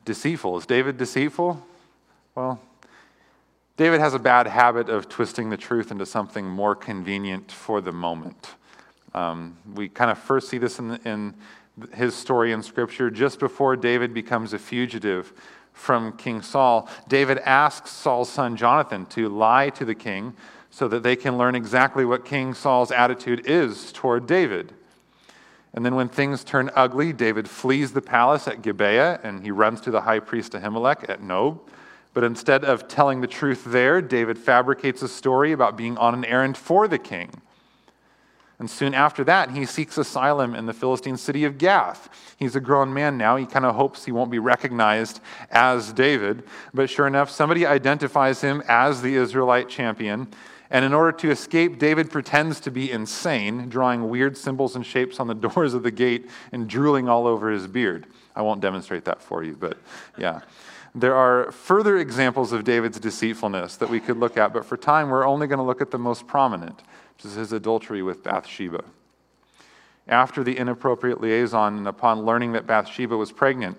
Deceitful. 0.06 0.58
Is 0.58 0.66
David 0.66 0.98
deceitful? 0.98 1.63
Well, 2.38 2.60
David 3.77 4.00
has 4.00 4.13
a 4.13 4.20
bad 4.20 4.46
habit 4.46 4.89
of 4.89 5.10
twisting 5.10 5.50
the 5.50 5.58
truth 5.58 5.89
into 5.89 6.06
something 6.06 6.46
more 6.46 6.75
convenient 6.75 7.51
for 7.51 7.82
the 7.82 7.91
moment. 7.91 8.53
Um, 9.15 9.58
we 9.74 9.89
kind 9.89 10.12
of 10.12 10.20
first 10.20 10.48
see 10.48 10.60
this 10.60 10.77
in, 10.77 10.98
in 10.98 11.34
his 11.96 12.13
story 12.13 12.51
in 12.51 12.62
Scripture. 12.62 13.10
Just 13.10 13.39
before 13.39 13.75
David 13.75 14.13
becomes 14.13 14.53
a 14.53 14.60
fugitive 14.60 15.34
from 15.74 16.15
King 16.15 16.44
Saul, 16.44 16.88
David 17.08 17.39
asks 17.39 17.89
Saul's 17.89 18.29
son 18.29 18.56
Jonathan 18.56 19.08
to 19.08 19.29
lie 19.29 19.72
to 19.72 19.84
the 19.84 19.96
king 19.96 20.36
so 20.70 20.88
that 20.89 21.01
they 21.01 21.15
can 21.15 21.39
learn 21.39 21.56
exactly 21.56 22.06
what 22.06 22.24
King 22.24 22.53
Saul's 22.53 22.91
attitude 22.91 23.48
is 23.48 23.91
toward 23.91 24.27
David. 24.27 24.74
And 25.74 25.84
then 25.84 25.96
when 25.96 26.08
things 26.08 26.44
turn 26.44 26.70
ugly, 26.75 27.13
David 27.13 27.50
flees 27.50 27.94
the 27.94 28.01
palace 28.03 28.48
at 28.48 28.62
Gibeah 28.62 29.22
and 29.24 29.41
he 29.41 29.50
runs 29.50 29.82
to 29.82 29.89
the 29.89 30.01
high 30.01 30.20
priest 30.20 30.51
Ahimelech 30.51 31.10
at 31.10 31.24
Nob. 31.24 31.62
But 32.18 32.24
instead 32.24 32.66
of 32.66 32.88
telling 32.88 33.22
the 33.22 33.28
truth 33.28 33.64
there, 33.64 34.02
David 34.02 34.40
fabricates 34.40 35.04
a 35.04 35.08
story 35.08 35.52
about 35.52 35.78
being 35.78 36.00
on 36.00 36.16
an 36.16 36.26
errand 36.26 36.58
for 36.58 36.88
the 36.88 36.98
king. 36.98 37.30
And 38.58 38.68
soon 38.68 38.96
after 38.96 39.24
that, 39.26 39.52
he 39.52 39.68
seeks 39.68 40.00
asylum 40.00 40.56
in 40.56 40.66
the 40.66 40.74
Philistine 40.74 41.18
city 41.18 41.44
of 41.44 41.60
Gath. 41.60 42.10
He's 42.36 42.56
a 42.56 42.60
grown 42.60 42.92
man 42.92 43.20
now. 43.20 43.36
He 43.36 43.46
kind 43.46 43.66
of 43.66 43.76
hopes 43.76 44.04
he 44.04 44.12
won't 44.12 44.32
be 44.32 44.40
recognized 44.40 45.20
as 45.52 45.94
David. 45.94 46.42
But 46.74 46.90
sure 46.90 47.06
enough, 47.06 47.30
somebody 47.30 47.68
identifies 47.68 48.42
him 48.42 48.64
as 48.68 49.04
the 49.04 49.14
Israelite 49.14 49.70
champion. 49.70 50.28
And 50.72 50.84
in 50.84 50.96
order 50.96 51.12
to 51.20 51.30
escape, 51.30 51.78
David 51.78 52.10
pretends 52.10 52.60
to 52.62 52.72
be 52.72 52.92
insane, 52.92 53.70
drawing 53.70 54.10
weird 54.10 54.36
symbols 54.36 54.76
and 54.76 54.84
shapes 54.84 55.20
on 55.20 55.28
the 55.28 55.36
doors 55.50 55.76
of 55.76 55.84
the 55.84 55.92
gate 55.92 56.32
and 56.52 56.68
drooling 56.68 57.08
all 57.08 57.28
over 57.28 57.52
his 57.52 57.68
beard. 57.68 58.08
I 58.36 58.42
won't 58.42 58.60
demonstrate 58.60 59.06
that 59.06 59.22
for 59.22 59.44
you, 59.44 59.56
but 59.56 59.78
yeah. 60.18 60.42
There 60.98 61.13
are 61.13 61.51
further 61.51 61.98
examples 61.98 62.51
of 62.51 62.63
David's 62.63 63.00
deceitfulness 63.00 63.77
that 63.77 63.88
we 63.88 64.00
could 64.00 64.18
look 64.18 64.36
at, 64.36 64.51
but 64.51 64.66
for 64.66 64.75
time, 64.75 65.12
we're 65.12 65.27
only 65.27 65.46
going 65.46 65.60
to 65.60 65.63
look 65.63 65.80
at 65.80 65.92
the 65.92 66.00
most 66.00 66.25
prominent, 66.25 66.82
which 67.13 67.25
is 67.25 67.36
his 67.36 67.51
adultery 67.51 68.01
with 68.01 68.24
Bathsheba. 68.24 68.84
After 70.08 70.44
the 70.44 70.58
inappropriate 70.58 71.22
liaison, 71.22 71.77
and 71.77 71.88
upon 71.88 72.25
learning 72.25 72.54
that 72.54 72.66
Bathsheba 72.66 73.16
was 73.16 73.32
pregnant, 73.32 73.77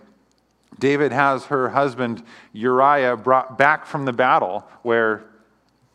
David 0.78 1.10
has 1.10 1.46
her 1.46 1.70
husband 1.70 2.22
Uriah 2.52 3.16
brought 3.16 3.58
back 3.58 3.84
from 3.84 4.04
the 4.04 4.12
battle, 4.12 4.64
where 4.82 5.24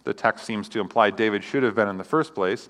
the 0.03 0.13
text 0.13 0.43
seems 0.43 0.67
to 0.67 0.81
imply 0.81 1.09
David 1.09 1.41
should 1.41 1.63
have 1.63 1.73
been 1.73 1.87
in 1.87 1.97
the 1.97 2.03
first 2.03 2.35
place. 2.35 2.67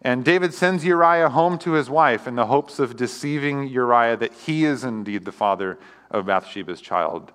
And 0.00 0.24
David 0.24 0.54
sends 0.54 0.82
Uriah 0.82 1.28
home 1.28 1.58
to 1.58 1.72
his 1.72 1.90
wife 1.90 2.26
in 2.26 2.36
the 2.36 2.46
hopes 2.46 2.78
of 2.78 2.96
deceiving 2.96 3.68
Uriah 3.68 4.16
that 4.16 4.32
he 4.32 4.64
is 4.64 4.82
indeed 4.82 5.26
the 5.26 5.32
father 5.32 5.78
of 6.10 6.24
Bathsheba's 6.24 6.80
child. 6.80 7.32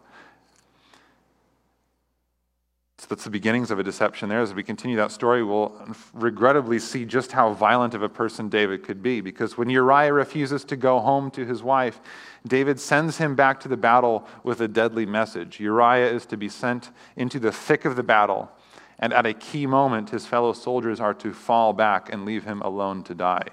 So 3.02 3.08
that's 3.10 3.24
the 3.24 3.32
beginnings 3.32 3.72
of 3.72 3.80
a 3.80 3.84
deception 3.84 4.30
there. 4.30 4.42
As 4.42 4.54
we 4.54 4.62
continue 4.62 4.96
that 4.98 5.12
story, 5.12 5.44
we'll 5.44 5.74
regrettably 6.14 6.78
see 6.78 7.04
just 7.04 7.32
how 7.32 7.52
violent 7.52 7.96
of 7.96 8.04
a 8.04 8.10
person 8.10 8.48
David 8.48 8.84
could 8.84 9.02
be. 9.02 9.22
Because 9.22 9.58
when 9.58 9.72
Uriah 9.72 10.14
refuses 10.14 10.64
to 10.66 10.76
go 10.76 11.00
home 11.00 11.32
to 11.32 11.44
his 11.44 11.64
wife, 11.64 12.00
David 12.48 12.80
sends 12.80 13.18
him 13.18 13.34
back 13.34 13.60
to 13.62 13.68
the 13.68 13.76
battle 13.76 14.28
with 14.44 14.62
a 14.62 14.68
deadly 14.68 15.08
message. 15.08 15.60
Uriah 15.60 16.12
is 16.12 16.28
to 16.28 16.38
be 16.38 16.48
sent 16.48 16.92
into 17.16 17.40
the 17.40 17.52
thick 17.52 17.86
of 17.86 17.96
the 17.96 18.04
battle, 18.04 18.52
and 19.00 19.14
at 19.14 19.26
a 19.26 19.34
key 19.34 19.66
moment, 19.66 20.12
his 20.12 20.28
fellow 20.28 20.54
soldiers 20.54 21.00
are 21.00 21.16
to 21.16 21.34
fall 21.34 21.74
back 21.74 22.14
and 22.14 22.24
leave 22.24 22.44
him 22.44 22.62
alone 22.62 23.02
to 23.06 23.16
die. 23.16 23.48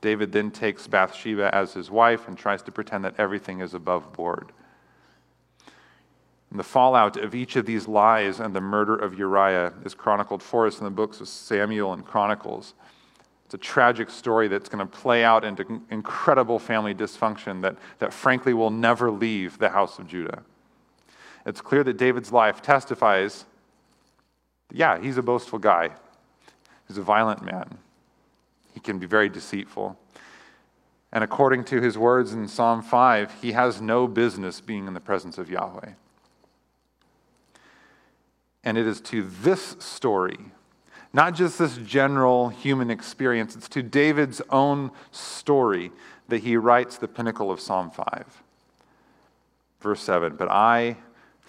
David 0.00 0.30
then 0.30 0.52
takes 0.52 0.86
Bathsheba 0.86 1.52
as 1.52 1.72
his 1.72 1.90
wife 1.90 2.28
and 2.28 2.38
tries 2.38 2.62
to 2.62 2.70
pretend 2.70 3.04
that 3.04 3.18
everything 3.18 3.60
is 3.60 3.74
above 3.74 4.12
board. 4.12 4.52
And 6.54 6.60
the 6.60 6.64
fallout 6.64 7.16
of 7.16 7.34
each 7.34 7.56
of 7.56 7.66
these 7.66 7.88
lies 7.88 8.38
and 8.38 8.54
the 8.54 8.60
murder 8.60 8.94
of 8.94 9.18
Uriah 9.18 9.72
is 9.84 9.92
chronicled 9.92 10.40
for 10.40 10.68
us 10.68 10.78
in 10.78 10.84
the 10.84 10.90
books 10.90 11.20
of 11.20 11.26
Samuel 11.26 11.92
and 11.92 12.04
Chronicles. 12.04 12.74
It's 13.44 13.54
a 13.54 13.58
tragic 13.58 14.08
story 14.08 14.46
that's 14.46 14.68
going 14.68 14.78
to 14.78 14.86
play 14.86 15.24
out 15.24 15.44
into 15.44 15.82
incredible 15.90 16.60
family 16.60 16.94
dysfunction 16.94 17.60
that, 17.62 17.74
that 17.98 18.12
frankly 18.12 18.54
will 18.54 18.70
never 18.70 19.10
leave 19.10 19.58
the 19.58 19.70
house 19.70 19.98
of 19.98 20.06
Judah. 20.06 20.44
It's 21.44 21.60
clear 21.60 21.82
that 21.82 21.96
David's 21.96 22.30
life 22.30 22.62
testifies 22.62 23.46
yeah, 24.72 25.00
he's 25.00 25.16
a 25.16 25.22
boastful 25.22 25.58
guy, 25.58 25.90
he's 26.86 26.98
a 26.98 27.02
violent 27.02 27.44
man, 27.44 27.78
he 28.72 28.78
can 28.78 29.00
be 29.00 29.06
very 29.06 29.28
deceitful. 29.28 29.98
And 31.10 31.24
according 31.24 31.64
to 31.64 31.80
his 31.80 31.98
words 31.98 32.32
in 32.32 32.46
Psalm 32.46 32.80
5, 32.80 33.42
he 33.42 33.52
has 33.52 33.80
no 33.80 34.06
business 34.06 34.60
being 34.60 34.86
in 34.86 34.94
the 34.94 35.00
presence 35.00 35.36
of 35.36 35.50
Yahweh. 35.50 35.94
And 38.64 38.78
it 38.78 38.86
is 38.86 39.00
to 39.02 39.22
this 39.22 39.76
story, 39.78 40.38
not 41.12 41.34
just 41.34 41.58
this 41.58 41.76
general 41.76 42.48
human 42.48 42.90
experience, 42.90 43.54
it's 43.54 43.68
to 43.68 43.82
David's 43.82 44.40
own 44.50 44.90
story 45.12 45.92
that 46.28 46.38
he 46.38 46.56
writes 46.56 46.96
the 46.96 47.06
pinnacle 47.06 47.50
of 47.50 47.60
Psalm 47.60 47.90
5. 47.90 48.42
Verse 49.80 50.00
7 50.00 50.34
But 50.36 50.50
I, 50.50 50.96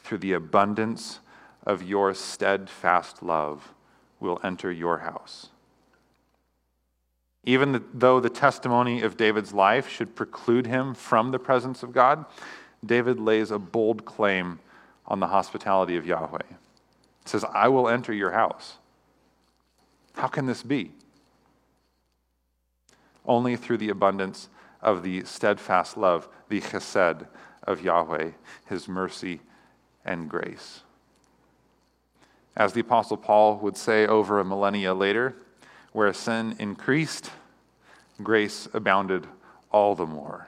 through 0.04 0.20
the 0.20 0.34
abundance 0.34 1.20
of 1.66 1.82
your 1.82 2.14
steadfast 2.14 3.24
love, 3.24 3.74
will 4.20 4.40
enter 4.44 4.72
your 4.72 5.00
house. 5.00 5.48
Even 7.46 7.84
though 7.94 8.20
the 8.20 8.30
testimony 8.30 9.02
of 9.02 9.18
David's 9.18 9.54
life 9.54 9.88
should 9.88 10.16
preclude 10.16 10.68
him 10.68 10.94
from 10.94 11.32
the 11.32 11.40
presence 11.40 11.82
of 11.82 11.94
God, 11.94 12.26
David 12.86 13.20
lays 13.20 13.52
a 13.52 13.60
bold 13.60 14.04
claim 14.04 14.60
on 15.08 15.20
the 15.20 15.28
hospitality 15.28 15.96
of 15.96 16.06
Yahweh. 16.06 16.40
Says, 17.26 17.44
I 17.44 17.68
will 17.68 17.90
enter 17.90 18.14
your 18.14 18.32
house. 18.32 18.78
How 20.14 20.28
can 20.28 20.46
this 20.46 20.64
be? 20.64 20.92
Only 23.26 23.56
through 23.56 23.78
the 23.78 23.90
abundance 23.90 24.50
of 24.82 25.04
the 25.04 25.24
steadfast 25.26 25.98
love, 25.98 26.30
the 26.48 26.62
chesed 26.62 27.28
of 27.64 27.82
Yahweh, 27.82 28.32
his 28.68 28.88
mercy 28.88 29.42
and 30.06 30.30
grace. 30.30 30.82
As 32.56 32.74
the 32.74 32.82
Apostle 32.82 33.18
Paul 33.18 33.58
would 33.58 33.76
say 33.76 34.06
over 34.06 34.40
a 34.40 34.46
millennia 34.46 34.94
later, 34.94 35.36
where 35.92 36.14
sin 36.14 36.56
increased, 36.60 37.32
grace 38.22 38.68
abounded 38.74 39.28
all 39.72 39.96
the 39.96 40.06
more. 40.06 40.48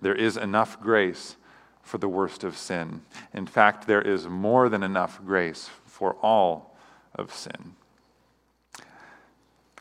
There 0.00 0.14
is 0.14 0.36
enough 0.36 0.80
grace 0.80 1.36
for 1.90 1.98
the 1.98 2.08
worst 2.08 2.44
of 2.44 2.56
sin. 2.56 3.02
In 3.34 3.46
fact, 3.46 3.88
there 3.88 4.00
is 4.00 4.28
more 4.28 4.68
than 4.68 4.84
enough 4.84 5.20
grace 5.26 5.68
for 5.84 6.14
all 6.22 6.76
of 7.16 7.34
sin. 7.34 7.74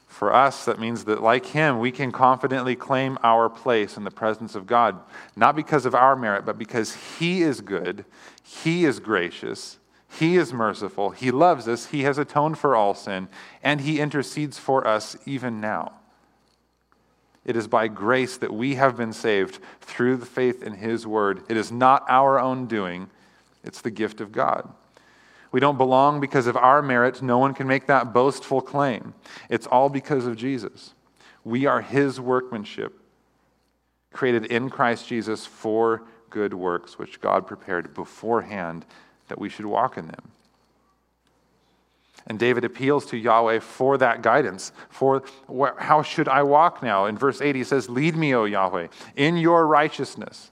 For 0.07 0.33
us, 0.33 0.65
that 0.65 0.79
means 0.79 1.05
that, 1.05 1.21
like 1.21 1.45
him, 1.45 1.79
we 1.79 1.91
can 1.91 2.11
confidently 2.11 2.75
claim 2.75 3.19
our 3.23 3.47
place 3.47 3.95
in 3.95 4.05
the 4.05 4.11
presence 4.11 4.55
of 4.55 4.65
God, 4.65 4.99
not 5.35 5.55
because 5.55 5.85
of 5.85 5.93
our 5.93 6.15
merit, 6.15 6.47
but 6.47 6.57
because 6.57 6.95
he 7.19 7.43
is 7.43 7.61
good, 7.61 8.03
he 8.43 8.85
is 8.85 8.99
gracious, 8.99 9.77
he 10.09 10.35
is 10.35 10.51
merciful, 10.51 11.11
he 11.11 11.29
loves 11.29 11.67
us, 11.67 11.85
he 11.85 12.01
has 12.01 12.17
atoned 12.17 12.57
for 12.57 12.75
all 12.75 12.95
sin, 12.95 13.29
and 13.63 13.81
he 13.81 13.99
intercedes 13.99 14.57
for 14.57 14.85
us 14.85 15.15
even 15.27 15.61
now. 15.61 15.98
It 17.45 17.55
is 17.55 17.67
by 17.67 17.87
grace 17.87 18.37
that 18.37 18.53
we 18.53 18.75
have 18.75 18.97
been 18.97 19.13
saved 19.13 19.59
through 19.81 20.17
the 20.17 20.25
faith 20.25 20.61
in 20.61 20.73
his 20.73 21.07
word. 21.07 21.43
It 21.49 21.57
is 21.57 21.71
not 21.71 22.05
our 22.07 22.39
own 22.39 22.67
doing, 22.67 23.09
it's 23.63 23.81
the 23.81 23.91
gift 23.91 24.21
of 24.21 24.31
God. 24.31 24.69
We 25.51 25.59
don't 25.59 25.77
belong 25.77 26.19
because 26.19 26.47
of 26.47 26.55
our 26.55 26.81
merit. 26.81 27.21
No 27.21 27.39
one 27.39 27.53
can 27.53 27.67
make 27.67 27.87
that 27.87 28.13
boastful 28.13 28.61
claim. 28.61 29.15
It's 29.49 29.65
all 29.65 29.89
because 29.89 30.27
of 30.27 30.35
Jesus. 30.37 30.93
We 31.43 31.65
are 31.65 31.81
his 31.81 32.19
workmanship, 32.19 32.99
created 34.13 34.45
in 34.45 34.69
Christ 34.69 35.07
Jesus 35.07 35.45
for 35.45 36.03
good 36.29 36.53
works, 36.53 36.99
which 36.99 37.19
God 37.19 37.47
prepared 37.47 37.93
beforehand 37.95 38.85
that 39.27 39.39
we 39.39 39.49
should 39.49 39.65
walk 39.65 39.97
in 39.97 40.07
them. 40.07 40.31
And 42.29 42.37
David 42.37 42.63
appeals 42.63 43.07
to 43.07 43.17
Yahweh 43.17 43.59
for 43.59 43.97
that 43.97 44.21
guidance. 44.21 44.71
For 44.89 45.23
how 45.77 46.03
should 46.03 46.27
I 46.27 46.43
walk 46.43 46.83
now? 46.83 47.05
In 47.05 47.17
verse 47.17 47.41
8, 47.41 47.55
he 47.55 47.63
says, 47.63 47.89
Lead 47.89 48.15
me, 48.15 48.35
O 48.35 48.45
Yahweh, 48.45 48.87
in 49.15 49.37
your 49.37 49.65
righteousness. 49.65 50.51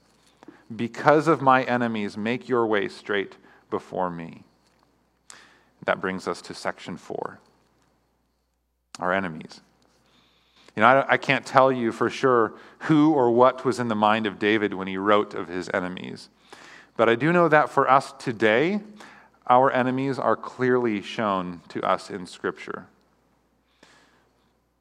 Because 0.75 1.27
of 1.27 1.41
my 1.41 1.63
enemies, 1.63 2.17
make 2.17 2.50
your 2.50 2.65
way 2.65 2.89
straight 2.89 3.38
before 3.69 4.10
me. 4.10 4.43
That 5.86 6.01
brings 6.01 6.27
us 6.27 6.41
to 6.43 6.53
section 6.53 6.98
four 6.98 7.39
our 9.00 9.13
enemies. 9.13 9.62
You 10.75 10.81
know, 10.81 10.88
I, 10.88 11.13
I, 11.13 11.17
can't 11.17 11.46
tell 11.46 11.72
you 11.72 11.91
for 11.91 12.10
sure 12.10 12.53
who 12.79 13.13
or 13.13 13.31
what 13.31 13.63
was 13.63 13.79
in 13.79 13.88
the 13.88 13.96
mind 13.96 14.25
of 14.25 14.39
David 14.39 14.74
when 14.74 14.88
he 14.88 14.98
wrote 14.98 15.36
of 15.36 15.48
his 15.48 15.69
enemies. 15.72 16.29
But 16.96 17.07
I 17.07 17.15
do 17.15 17.31
know 17.31 17.48
that 17.48 17.69
for 17.69 17.89
us 17.89 18.12
today, 18.13 18.81
our 19.48 19.72
enemies 19.72 20.20
are 20.20 20.36
clearly 20.36 21.01
shown 21.01 21.62
to 21.70 21.82
us 21.82 22.10
in 22.10 22.25
Scripture. 22.25 22.88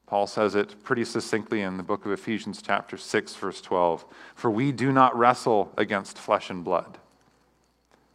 Paul 0.06 0.26
says 0.26 0.54
it 0.54 0.82
pretty 0.85 1.04
succinctly 1.04 1.62
in 1.62 1.76
the 1.76 1.82
book 1.82 2.06
of 2.06 2.12
Ephesians, 2.12 2.62
chapter 2.62 2.96
6, 2.96 3.35
verse 3.35 3.61
12. 3.61 4.04
For 4.35 4.50
we 4.50 4.70
do 4.70 4.92
not 4.92 5.16
wrestle 5.16 5.73
against 5.76 6.16
flesh 6.16 6.49
and 6.49 6.62
blood, 6.62 6.99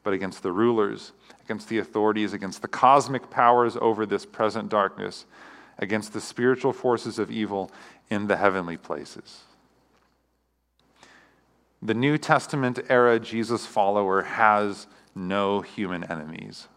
but 0.03 0.13
against 0.13 0.41
the 0.41 0.51
rulers 0.51 1.11
against 1.51 1.67
the 1.67 1.79
authorities, 1.79 2.31
against 2.31 2.61
the 2.61 2.67
cosmic 2.69 3.29
powers 3.29 3.75
over 3.81 4.05
this 4.05 4.25
present 4.25 4.69
darkness, 4.69 5.25
against 5.79 6.13
the 6.13 6.21
spiritual 6.21 6.71
forces 6.71 7.19
of 7.19 7.29
evil 7.29 7.69
in 8.09 8.27
the 8.27 8.37
heavenly 8.37 8.77
places. 8.77 9.41
The 11.81 11.93
New 11.93 12.17
Testament 12.17 12.79
era 12.87 13.19
Jesus 13.19 13.65
follower 13.65 14.21
has 14.21 14.87
no 15.15 15.61
human 15.61 16.03
enemies. 16.03 16.67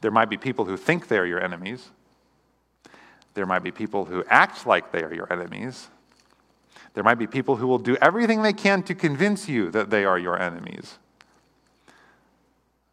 There 0.00 0.10
might 0.10 0.30
be 0.30 0.36
people 0.36 0.64
who 0.64 0.76
think 0.76 1.08
they're 1.08 1.26
your 1.26 1.42
enemies. 1.42 1.90
There 3.34 3.46
might 3.46 3.62
be 3.62 3.70
people 3.70 4.04
who 4.04 4.24
act 4.28 4.66
like 4.66 4.92
they 4.92 5.02
are 5.02 5.14
your 5.14 5.32
enemies. 5.32 5.88
There 6.94 7.04
might 7.04 7.18
be 7.18 7.26
people 7.26 7.56
who 7.56 7.66
will 7.66 7.78
do 7.78 7.96
everything 8.00 8.42
they 8.42 8.52
can 8.52 8.82
to 8.84 8.94
convince 8.94 9.48
you 9.48 9.70
that 9.70 9.90
they 9.90 10.04
are 10.04 10.18
your 10.18 10.40
enemies. 10.40 10.98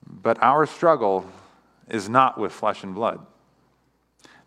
But 0.08 0.42
our 0.42 0.66
struggle 0.66 1.26
is 1.90 2.10
not 2.10 2.38
with 2.38 2.52
flesh 2.52 2.84
and 2.84 2.94
blood. 2.94 3.26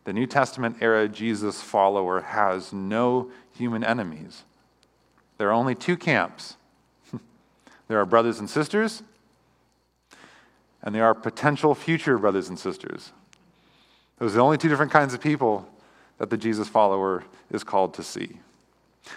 The 0.05 0.13
New 0.13 0.27
Testament 0.27 0.77
era 0.81 1.09
Jesus 1.09 1.61
follower 1.61 2.21
has 2.21 2.73
no 2.73 3.31
human 3.53 3.85
enemies. 3.85 4.45
There 5.37 5.49
are 5.49 5.53
only 5.53 5.75
two 5.75 5.97
camps 5.97 6.58
there 7.89 8.01
are 8.01 8.07
brothers 8.07 8.39
and 8.39 8.49
sisters, 8.49 9.03
and 10.83 10.95
there 10.95 11.05
are 11.05 11.15
potential 11.15 11.75
future 11.75 12.19
brothers 12.19 12.49
and 12.49 12.59
sisters. 12.59 13.13
Those 14.19 14.33
are 14.33 14.37
the 14.37 14.43
only 14.43 14.59
two 14.59 14.69
different 14.69 14.93
kinds 14.93 15.15
of 15.15 15.21
people 15.21 15.69
that 16.19 16.31
the 16.31 16.37
Jesus 16.37 16.69
follower 16.69 17.25
is 17.51 17.65
called 17.65 17.95
to 17.95 18.03
see. 18.03 18.41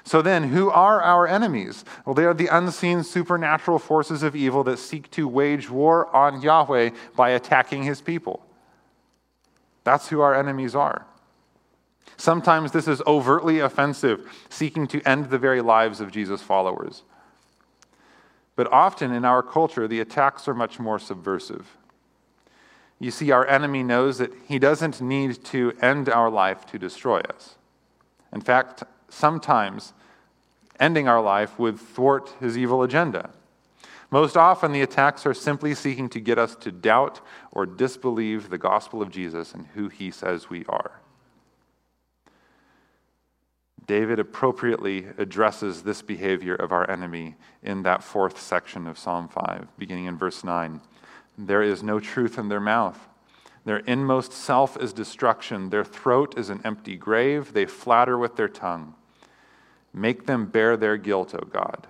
So 0.04 0.22
then, 0.22 0.50
who 0.50 0.70
are 0.70 1.02
our 1.02 1.28
enemies? 1.28 1.84
Well, 2.06 2.16
they 2.16 2.24
are 2.24 2.34
the 2.34 2.48
unseen 2.48 3.04
supernatural 3.04 3.80
forces 3.80 4.24
of 4.24 4.36
evil 4.36 4.64
that 4.64 4.80
seek 4.80 5.12
to 5.12 5.28
wage 5.28 5.70
war 5.70 6.14
on 6.16 6.42
Yahweh 6.42 6.92
by 7.16 7.32
attacking 7.32 7.84
his 7.84 8.00
people. 8.00 8.46
That's 9.84 10.08
who 10.08 10.22
our 10.22 10.34
enemies 10.34 10.76
are. 10.76 11.06
Sometimes 12.16 12.72
this 12.72 12.88
is 12.88 13.02
overtly 13.08 13.60
offensive, 13.60 14.30
seeking 14.50 14.88
to 14.88 15.02
end 15.02 15.30
the 15.30 15.40
very 15.40 15.62
lives 15.62 16.00
of 16.00 16.12
Jesus' 16.12 16.42
followers. 16.42 17.04
But 18.56 18.72
often 18.72 19.12
in 19.12 19.26
our 19.26 19.42
culture, 19.42 19.88
the 19.88 20.00
attacks 20.00 20.48
are 20.48 20.54
much 20.54 20.80
more 20.80 21.00
subversive. 21.00 21.78
You 23.00 23.10
see, 23.10 23.32
our 23.32 23.48
enemy 23.48 23.82
knows 23.82 24.20
that 24.20 24.32
he 24.48 24.60
doesn't 24.60 25.02
need 25.02 25.44
to 25.46 25.74
end 25.82 26.08
our 26.10 26.30
life 26.30 26.66
to 26.68 26.78
destroy 26.78 27.22
us. 27.22 27.56
In 28.32 28.42
fact, 28.42 28.84
sometimes 29.10 29.94
ending 30.80 31.08
our 31.08 31.22
life 31.22 31.58
would 31.58 31.80
thwart 31.80 32.34
his 32.40 32.58
evil 32.58 32.84
agenda. 32.84 33.32
Most 34.12 34.36
often, 34.36 34.74
the 34.74 34.82
attacks 34.82 35.26
are 35.26 35.34
simply 35.34 35.74
seeking 35.74 36.10
to 36.10 36.20
get 36.20 36.38
us 36.38 36.56
to 36.58 36.72
doubt 36.72 37.22
or 37.52 37.66
disbelieve 37.66 38.50
the 38.50 38.58
gospel 38.58 39.02
of 39.02 39.10
Jesus 39.10 39.54
and 39.54 39.68
who 39.74 39.88
he 39.88 40.12
says 40.12 40.50
we 40.50 40.66
are. 40.66 41.00
David 43.88 44.20
appropriately 44.20 45.08
addresses 45.18 45.84
this 45.84 46.02
behavior 46.02 46.56
of 46.56 46.72
our 46.72 46.90
enemy 46.90 47.36
in 47.64 47.84
that 47.84 48.04
fourth 48.04 48.40
section 48.40 48.88
of 48.88 48.98
Psalm 48.98 49.28
5, 49.28 49.68
beginning 49.78 50.06
in 50.06 50.18
verse 50.18 50.44
9. 50.44 50.82
There 51.38 51.64
is 51.64 51.82
no 51.82 52.00
truth 52.00 52.38
in 52.38 52.50
their 52.50 52.60
mouth. 52.60 53.08
Their 53.66 53.80
inmost 53.80 54.34
self 54.34 54.78
is 54.78 54.94
destruction. 54.94 55.70
Their 55.70 55.84
throat 55.84 56.38
is 56.38 56.50
an 56.50 56.62
empty 56.64 56.96
grave. 56.96 57.54
They 57.54 57.66
flatter 57.66 58.18
with 58.18 58.36
their 58.36 58.50
tongue. 58.50 58.96
Make 59.94 60.26
them 60.26 60.46
bear 60.46 60.78
their 60.78 60.98
guilt, 60.98 61.36
O 61.36 61.46
God. 61.46 61.88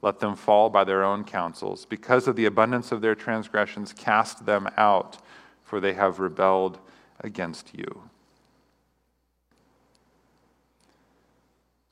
Let 0.00 0.20
them 0.20 0.36
fall 0.36 0.70
by 0.70 0.84
their 0.84 1.02
own 1.02 1.24
counsels. 1.24 1.84
Because 1.84 2.28
of 2.28 2.36
the 2.36 2.46
abundance 2.46 2.92
of 2.92 3.00
their 3.00 3.14
transgressions, 3.14 3.92
cast 3.92 4.46
them 4.46 4.68
out, 4.76 5.18
for 5.64 5.80
they 5.80 5.94
have 5.94 6.20
rebelled 6.20 6.78
against 7.20 7.74
you. 7.74 8.08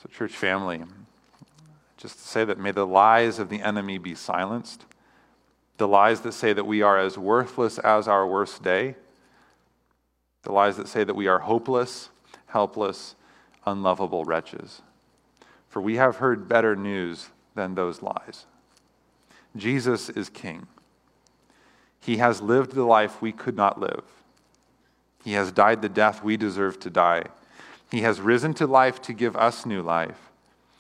So, 0.02 0.08
church 0.08 0.32
family, 0.32 0.82
just 1.96 2.16
to 2.16 2.22
say 2.22 2.44
that 2.44 2.58
may 2.58 2.70
the 2.70 2.86
lies 2.86 3.38
of 3.38 3.48
the 3.48 3.62
enemy 3.62 3.98
be 3.98 4.14
silenced, 4.14 4.84
the 5.78 5.88
lies 5.88 6.20
that 6.22 6.32
say 6.32 6.52
that 6.52 6.66
we 6.66 6.82
are 6.82 6.98
as 6.98 7.16
worthless 7.18 7.78
as 7.78 8.08
our 8.08 8.26
worst 8.26 8.62
day, 8.62 8.96
the 10.42 10.52
lies 10.52 10.76
that 10.76 10.88
say 10.88 11.04
that 11.04 11.16
we 11.16 11.26
are 11.26 11.40
hopeless, 11.40 12.10
helpless, 12.46 13.14
unlovable 13.64 14.24
wretches 14.24 14.82
for 15.76 15.82
we 15.82 15.96
have 15.96 16.16
heard 16.16 16.48
better 16.48 16.74
news 16.74 17.28
than 17.54 17.74
those 17.74 18.00
lies. 18.00 18.46
Jesus 19.54 20.08
is 20.08 20.30
King. 20.30 20.66
He 22.00 22.16
has 22.16 22.40
lived 22.40 22.72
the 22.72 22.84
life 22.84 23.20
we 23.20 23.30
could 23.30 23.58
not 23.58 23.78
live. 23.78 24.02
He 25.22 25.32
has 25.32 25.52
died 25.52 25.82
the 25.82 25.90
death 25.90 26.24
we 26.24 26.38
deserve 26.38 26.80
to 26.80 26.88
die. 26.88 27.24
He 27.90 28.00
has 28.00 28.20
risen 28.20 28.54
to 28.54 28.66
life 28.66 29.00
to 29.02 29.12
give 29.12 29.36
us 29.36 29.64
new 29.64 29.82
life. 29.82 30.30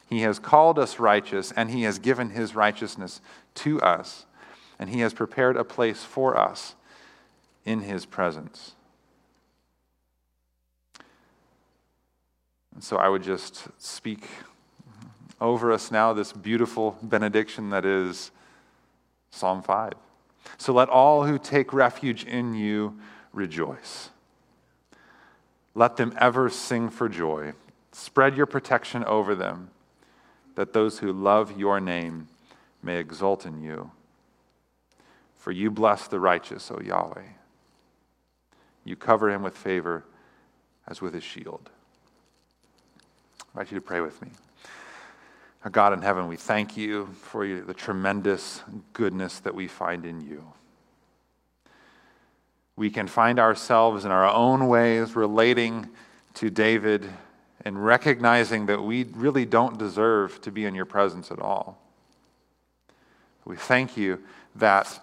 He 0.08 0.20
has 0.20 0.38
called 0.38 0.78
us 0.78 0.98
righteous, 0.98 1.52
and 1.52 1.70
He 1.70 1.82
has 1.82 1.98
given 1.98 2.30
His 2.30 2.54
righteousness 2.54 3.20
to 3.56 3.80
us, 3.80 4.26
and 4.78 4.90
He 4.90 5.00
has 5.00 5.12
prepared 5.12 5.56
a 5.56 5.64
place 5.64 6.04
for 6.04 6.36
us 6.36 6.74
in 7.64 7.80
His 7.80 8.06
presence. 8.06 8.72
And 12.74 12.84
so 12.84 12.96
I 12.96 13.08
would 13.08 13.22
just 13.22 13.68
speak 13.78 14.28
over 15.40 15.72
us 15.72 15.90
now 15.90 16.12
this 16.12 16.32
beautiful 16.32 16.98
benediction 17.02 17.70
that 17.70 17.84
is 17.84 18.30
Psalm 19.30 19.62
5. 19.62 19.92
So 20.58 20.72
let 20.72 20.88
all 20.88 21.24
who 21.24 21.38
take 21.38 21.72
refuge 21.72 22.24
in 22.24 22.54
you 22.54 22.98
rejoice. 23.32 24.10
Let 25.76 25.98
them 25.98 26.14
ever 26.16 26.48
sing 26.48 26.88
for 26.88 27.06
joy. 27.06 27.52
Spread 27.92 28.34
your 28.34 28.46
protection 28.46 29.04
over 29.04 29.34
them, 29.34 29.68
that 30.54 30.72
those 30.72 31.00
who 31.00 31.12
love 31.12 31.58
your 31.58 31.80
name 31.80 32.28
may 32.82 32.96
exult 32.96 33.44
in 33.44 33.60
you. 33.60 33.90
For 35.36 35.52
you 35.52 35.70
bless 35.70 36.08
the 36.08 36.18
righteous, 36.18 36.70
O 36.70 36.80
Yahweh. 36.80 37.28
You 38.84 38.96
cover 38.96 39.30
him 39.30 39.42
with 39.42 39.54
favor 39.54 40.04
as 40.88 41.02
with 41.02 41.14
a 41.14 41.20
shield. 41.20 41.68
I 43.40 43.60
invite 43.60 43.70
you 43.70 43.78
to 43.78 43.84
pray 43.84 44.00
with 44.00 44.22
me. 44.22 44.30
Our 45.62 45.70
God 45.70 45.92
in 45.92 46.00
heaven, 46.00 46.26
we 46.26 46.36
thank 46.36 46.78
you 46.78 47.08
for 47.20 47.46
the 47.46 47.74
tremendous 47.74 48.62
goodness 48.94 49.40
that 49.40 49.54
we 49.54 49.68
find 49.68 50.06
in 50.06 50.22
you. 50.22 50.42
We 52.76 52.90
can 52.90 53.06
find 53.06 53.38
ourselves 53.38 54.04
in 54.04 54.10
our 54.10 54.28
own 54.28 54.68
ways 54.68 55.16
relating 55.16 55.88
to 56.34 56.50
David 56.50 57.08
and 57.64 57.84
recognizing 57.84 58.66
that 58.66 58.82
we 58.82 59.04
really 59.04 59.46
don't 59.46 59.78
deserve 59.78 60.40
to 60.42 60.50
be 60.50 60.66
in 60.66 60.74
your 60.74 60.84
presence 60.84 61.30
at 61.30 61.40
all. 61.40 61.82
We 63.44 63.56
thank 63.56 63.96
you 63.96 64.22
that 64.56 65.00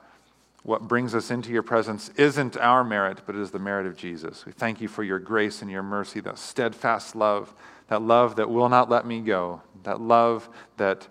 what 0.64 0.88
brings 0.88 1.14
us 1.14 1.30
into 1.30 1.52
your 1.52 1.64
presence 1.64 2.10
isn't 2.16 2.56
our 2.58 2.84
merit, 2.84 3.22
but 3.26 3.36
it 3.36 3.42
is 3.42 3.52
the 3.52 3.60
merit 3.60 3.86
of 3.86 3.98
Jesus. 3.98 4.46
We 4.46 4.54
thank 4.54 4.80
you 4.80 4.88
for 4.88 5.04
your 5.04 5.20
grace 5.20 5.62
and 5.62 5.70
your 5.70 5.84
mercy, 5.84 6.22
that 6.22 6.38
steadfast 6.38 7.16
love, 7.16 7.54
that 7.88 8.02
love 8.02 8.38
that 8.38 8.50
will 8.50 8.70
not 8.70 8.90
let 8.90 9.06
me 9.06 9.20
go, 9.20 9.62
that 9.84 10.00
love 10.00 10.48
that 10.78 11.08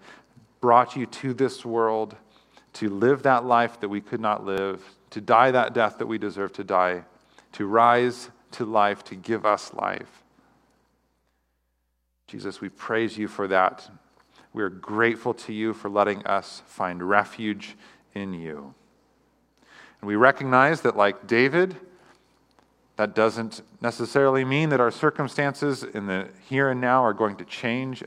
brought 0.61 0.97
you 0.97 1.05
to 1.07 1.35
this 1.35 1.65
world 1.65 2.17
to 2.75 2.89
live 2.89 3.23
that 3.25 3.45
life 3.45 3.81
that 3.81 3.89
we 3.89 4.01
could 4.01 4.21
not 4.21 4.45
live, 4.45 4.83
to 5.11 5.21
die 5.21 5.51
that 5.51 5.75
death 5.75 5.99
that 5.99 6.07
we 6.07 6.19
deserve 6.19 6.53
to 6.55 6.65
die, 6.65 7.05
to 7.53 7.67
rise 7.67 8.31
to 8.53 8.65
life, 8.65 9.05
to 9.05 9.15
give 9.15 9.45
us 9.45 9.73
life. 9.75 10.23
Jesus, 12.29 12.61
we 12.61 12.69
praise 12.71 13.19
you 13.19 13.29
for 13.29 13.47
that. 13.49 13.91
We 14.55 14.63
are 14.63 14.71
grateful 14.71 15.35
to 15.35 15.53
you 15.53 15.75
for 15.75 15.91
letting 15.91 16.25
us 16.27 16.63
find 16.67 17.03
refuge 17.03 17.77
in 18.15 18.33
you. 18.35 18.75
And 20.01 20.09
we 20.09 20.17
recognize 20.17 20.81
that, 20.83 20.97
like 20.97 21.27
David, 21.27 21.77
that 22.97 23.15
doesn't 23.15 23.63
necessarily 23.81 24.45
mean 24.45 24.69
that 24.71 24.81
our 24.81 24.91
circumstances 24.91 25.83
in 25.83 26.07
the 26.07 26.29
here 26.49 26.71
and 26.71 26.81
now 26.81 27.03
are 27.05 27.15
going 27.15 27.37
to 27.37 27.45
change, 27.45 28.03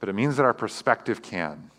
but 0.00 0.08
it 0.08 0.14
means 0.14 0.36
that 0.36 0.44
our 0.44 0.54
perspective 0.54 1.22
can. 1.22 1.70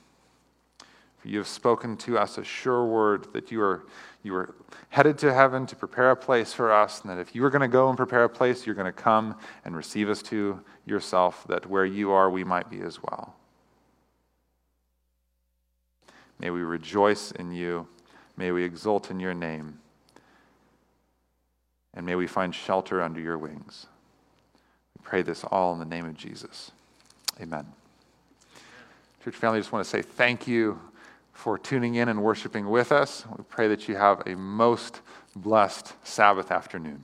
You 1.26 1.40
have 1.40 1.48
spoken 1.48 1.98
to 1.98 2.20
us 2.20 2.38
a 2.38 2.44
sure 2.44 2.86
word 2.86 3.34
that 3.34 3.52
you 3.52 3.60
are, 3.62 3.86
you 4.22 4.36
are 4.36 4.54
headed 4.90 5.18
to 5.20 5.34
heaven 5.34 5.66
to 5.66 5.76
prepare 5.76 6.12
a 6.12 6.16
place 6.16 6.54
for 6.54 6.72
us, 6.72 7.02
and 7.02 7.10
that 7.10 7.18
if 7.18 7.34
you 7.34 7.44
are 7.44 7.50
going 7.50 7.62
to 7.62 7.68
go 7.68 7.90
and 7.90 7.98
prepare 7.98 8.24
a 8.24 8.30
place, 8.30 8.66
you're 8.66 8.76
going 8.76 8.86
to 8.86 8.92
come 8.92 9.36
and 9.66 9.76
receive 9.76 10.08
us 10.08 10.22
to 10.24 10.62
yourself, 10.86 11.46
that 11.48 11.68
where 11.68 11.86
you 11.86 12.12
are, 12.12 12.30
we 12.30 12.44
might 12.44 12.70
be 12.70 12.80
as 12.82 13.02
well. 13.02 13.36
May 16.40 16.52
we 16.52 16.62
rejoice 16.62 17.32
in 17.32 17.52
you. 17.52 17.88
May 18.38 18.52
we 18.52 18.64
exult 18.64 19.10
in 19.10 19.20
your 19.20 19.34
name. 19.34 19.80
And 21.96 22.06
may 22.06 22.16
we 22.16 22.28
find 22.28 22.54
shelter 22.54 23.02
under 23.02 23.22
your 23.22 23.38
wings. 23.38 23.88
We 24.98 25.04
pray 25.04 25.22
this 25.24 25.44
all 25.46 25.74
in 25.74 25.80
the 25.80 25.86
name 25.86 26.06
of 26.06 26.16
Jesus. 26.16 26.72
Amen. 27.42 27.66
Church 29.24 29.36
family, 29.36 29.58
I 29.58 29.62
just 29.62 29.72
want 29.72 29.84
to 29.84 29.90
say 29.90 30.02
thank 30.04 30.46
you 30.48 30.80
for 31.36 31.60
tuning 31.60 31.95
in 31.95 32.08
and 32.08 32.24
worshiping 32.24 32.67
with 32.69 32.91
us. 32.91 33.26
We 33.38 33.43
pray 33.43 33.67
that 33.67 33.88
you 33.88 33.98
have 33.98 34.26
a 34.26 34.36
most 34.36 35.02
blessed 35.36 35.93
Sabbath 36.04 36.50
afternoon. 36.50 37.04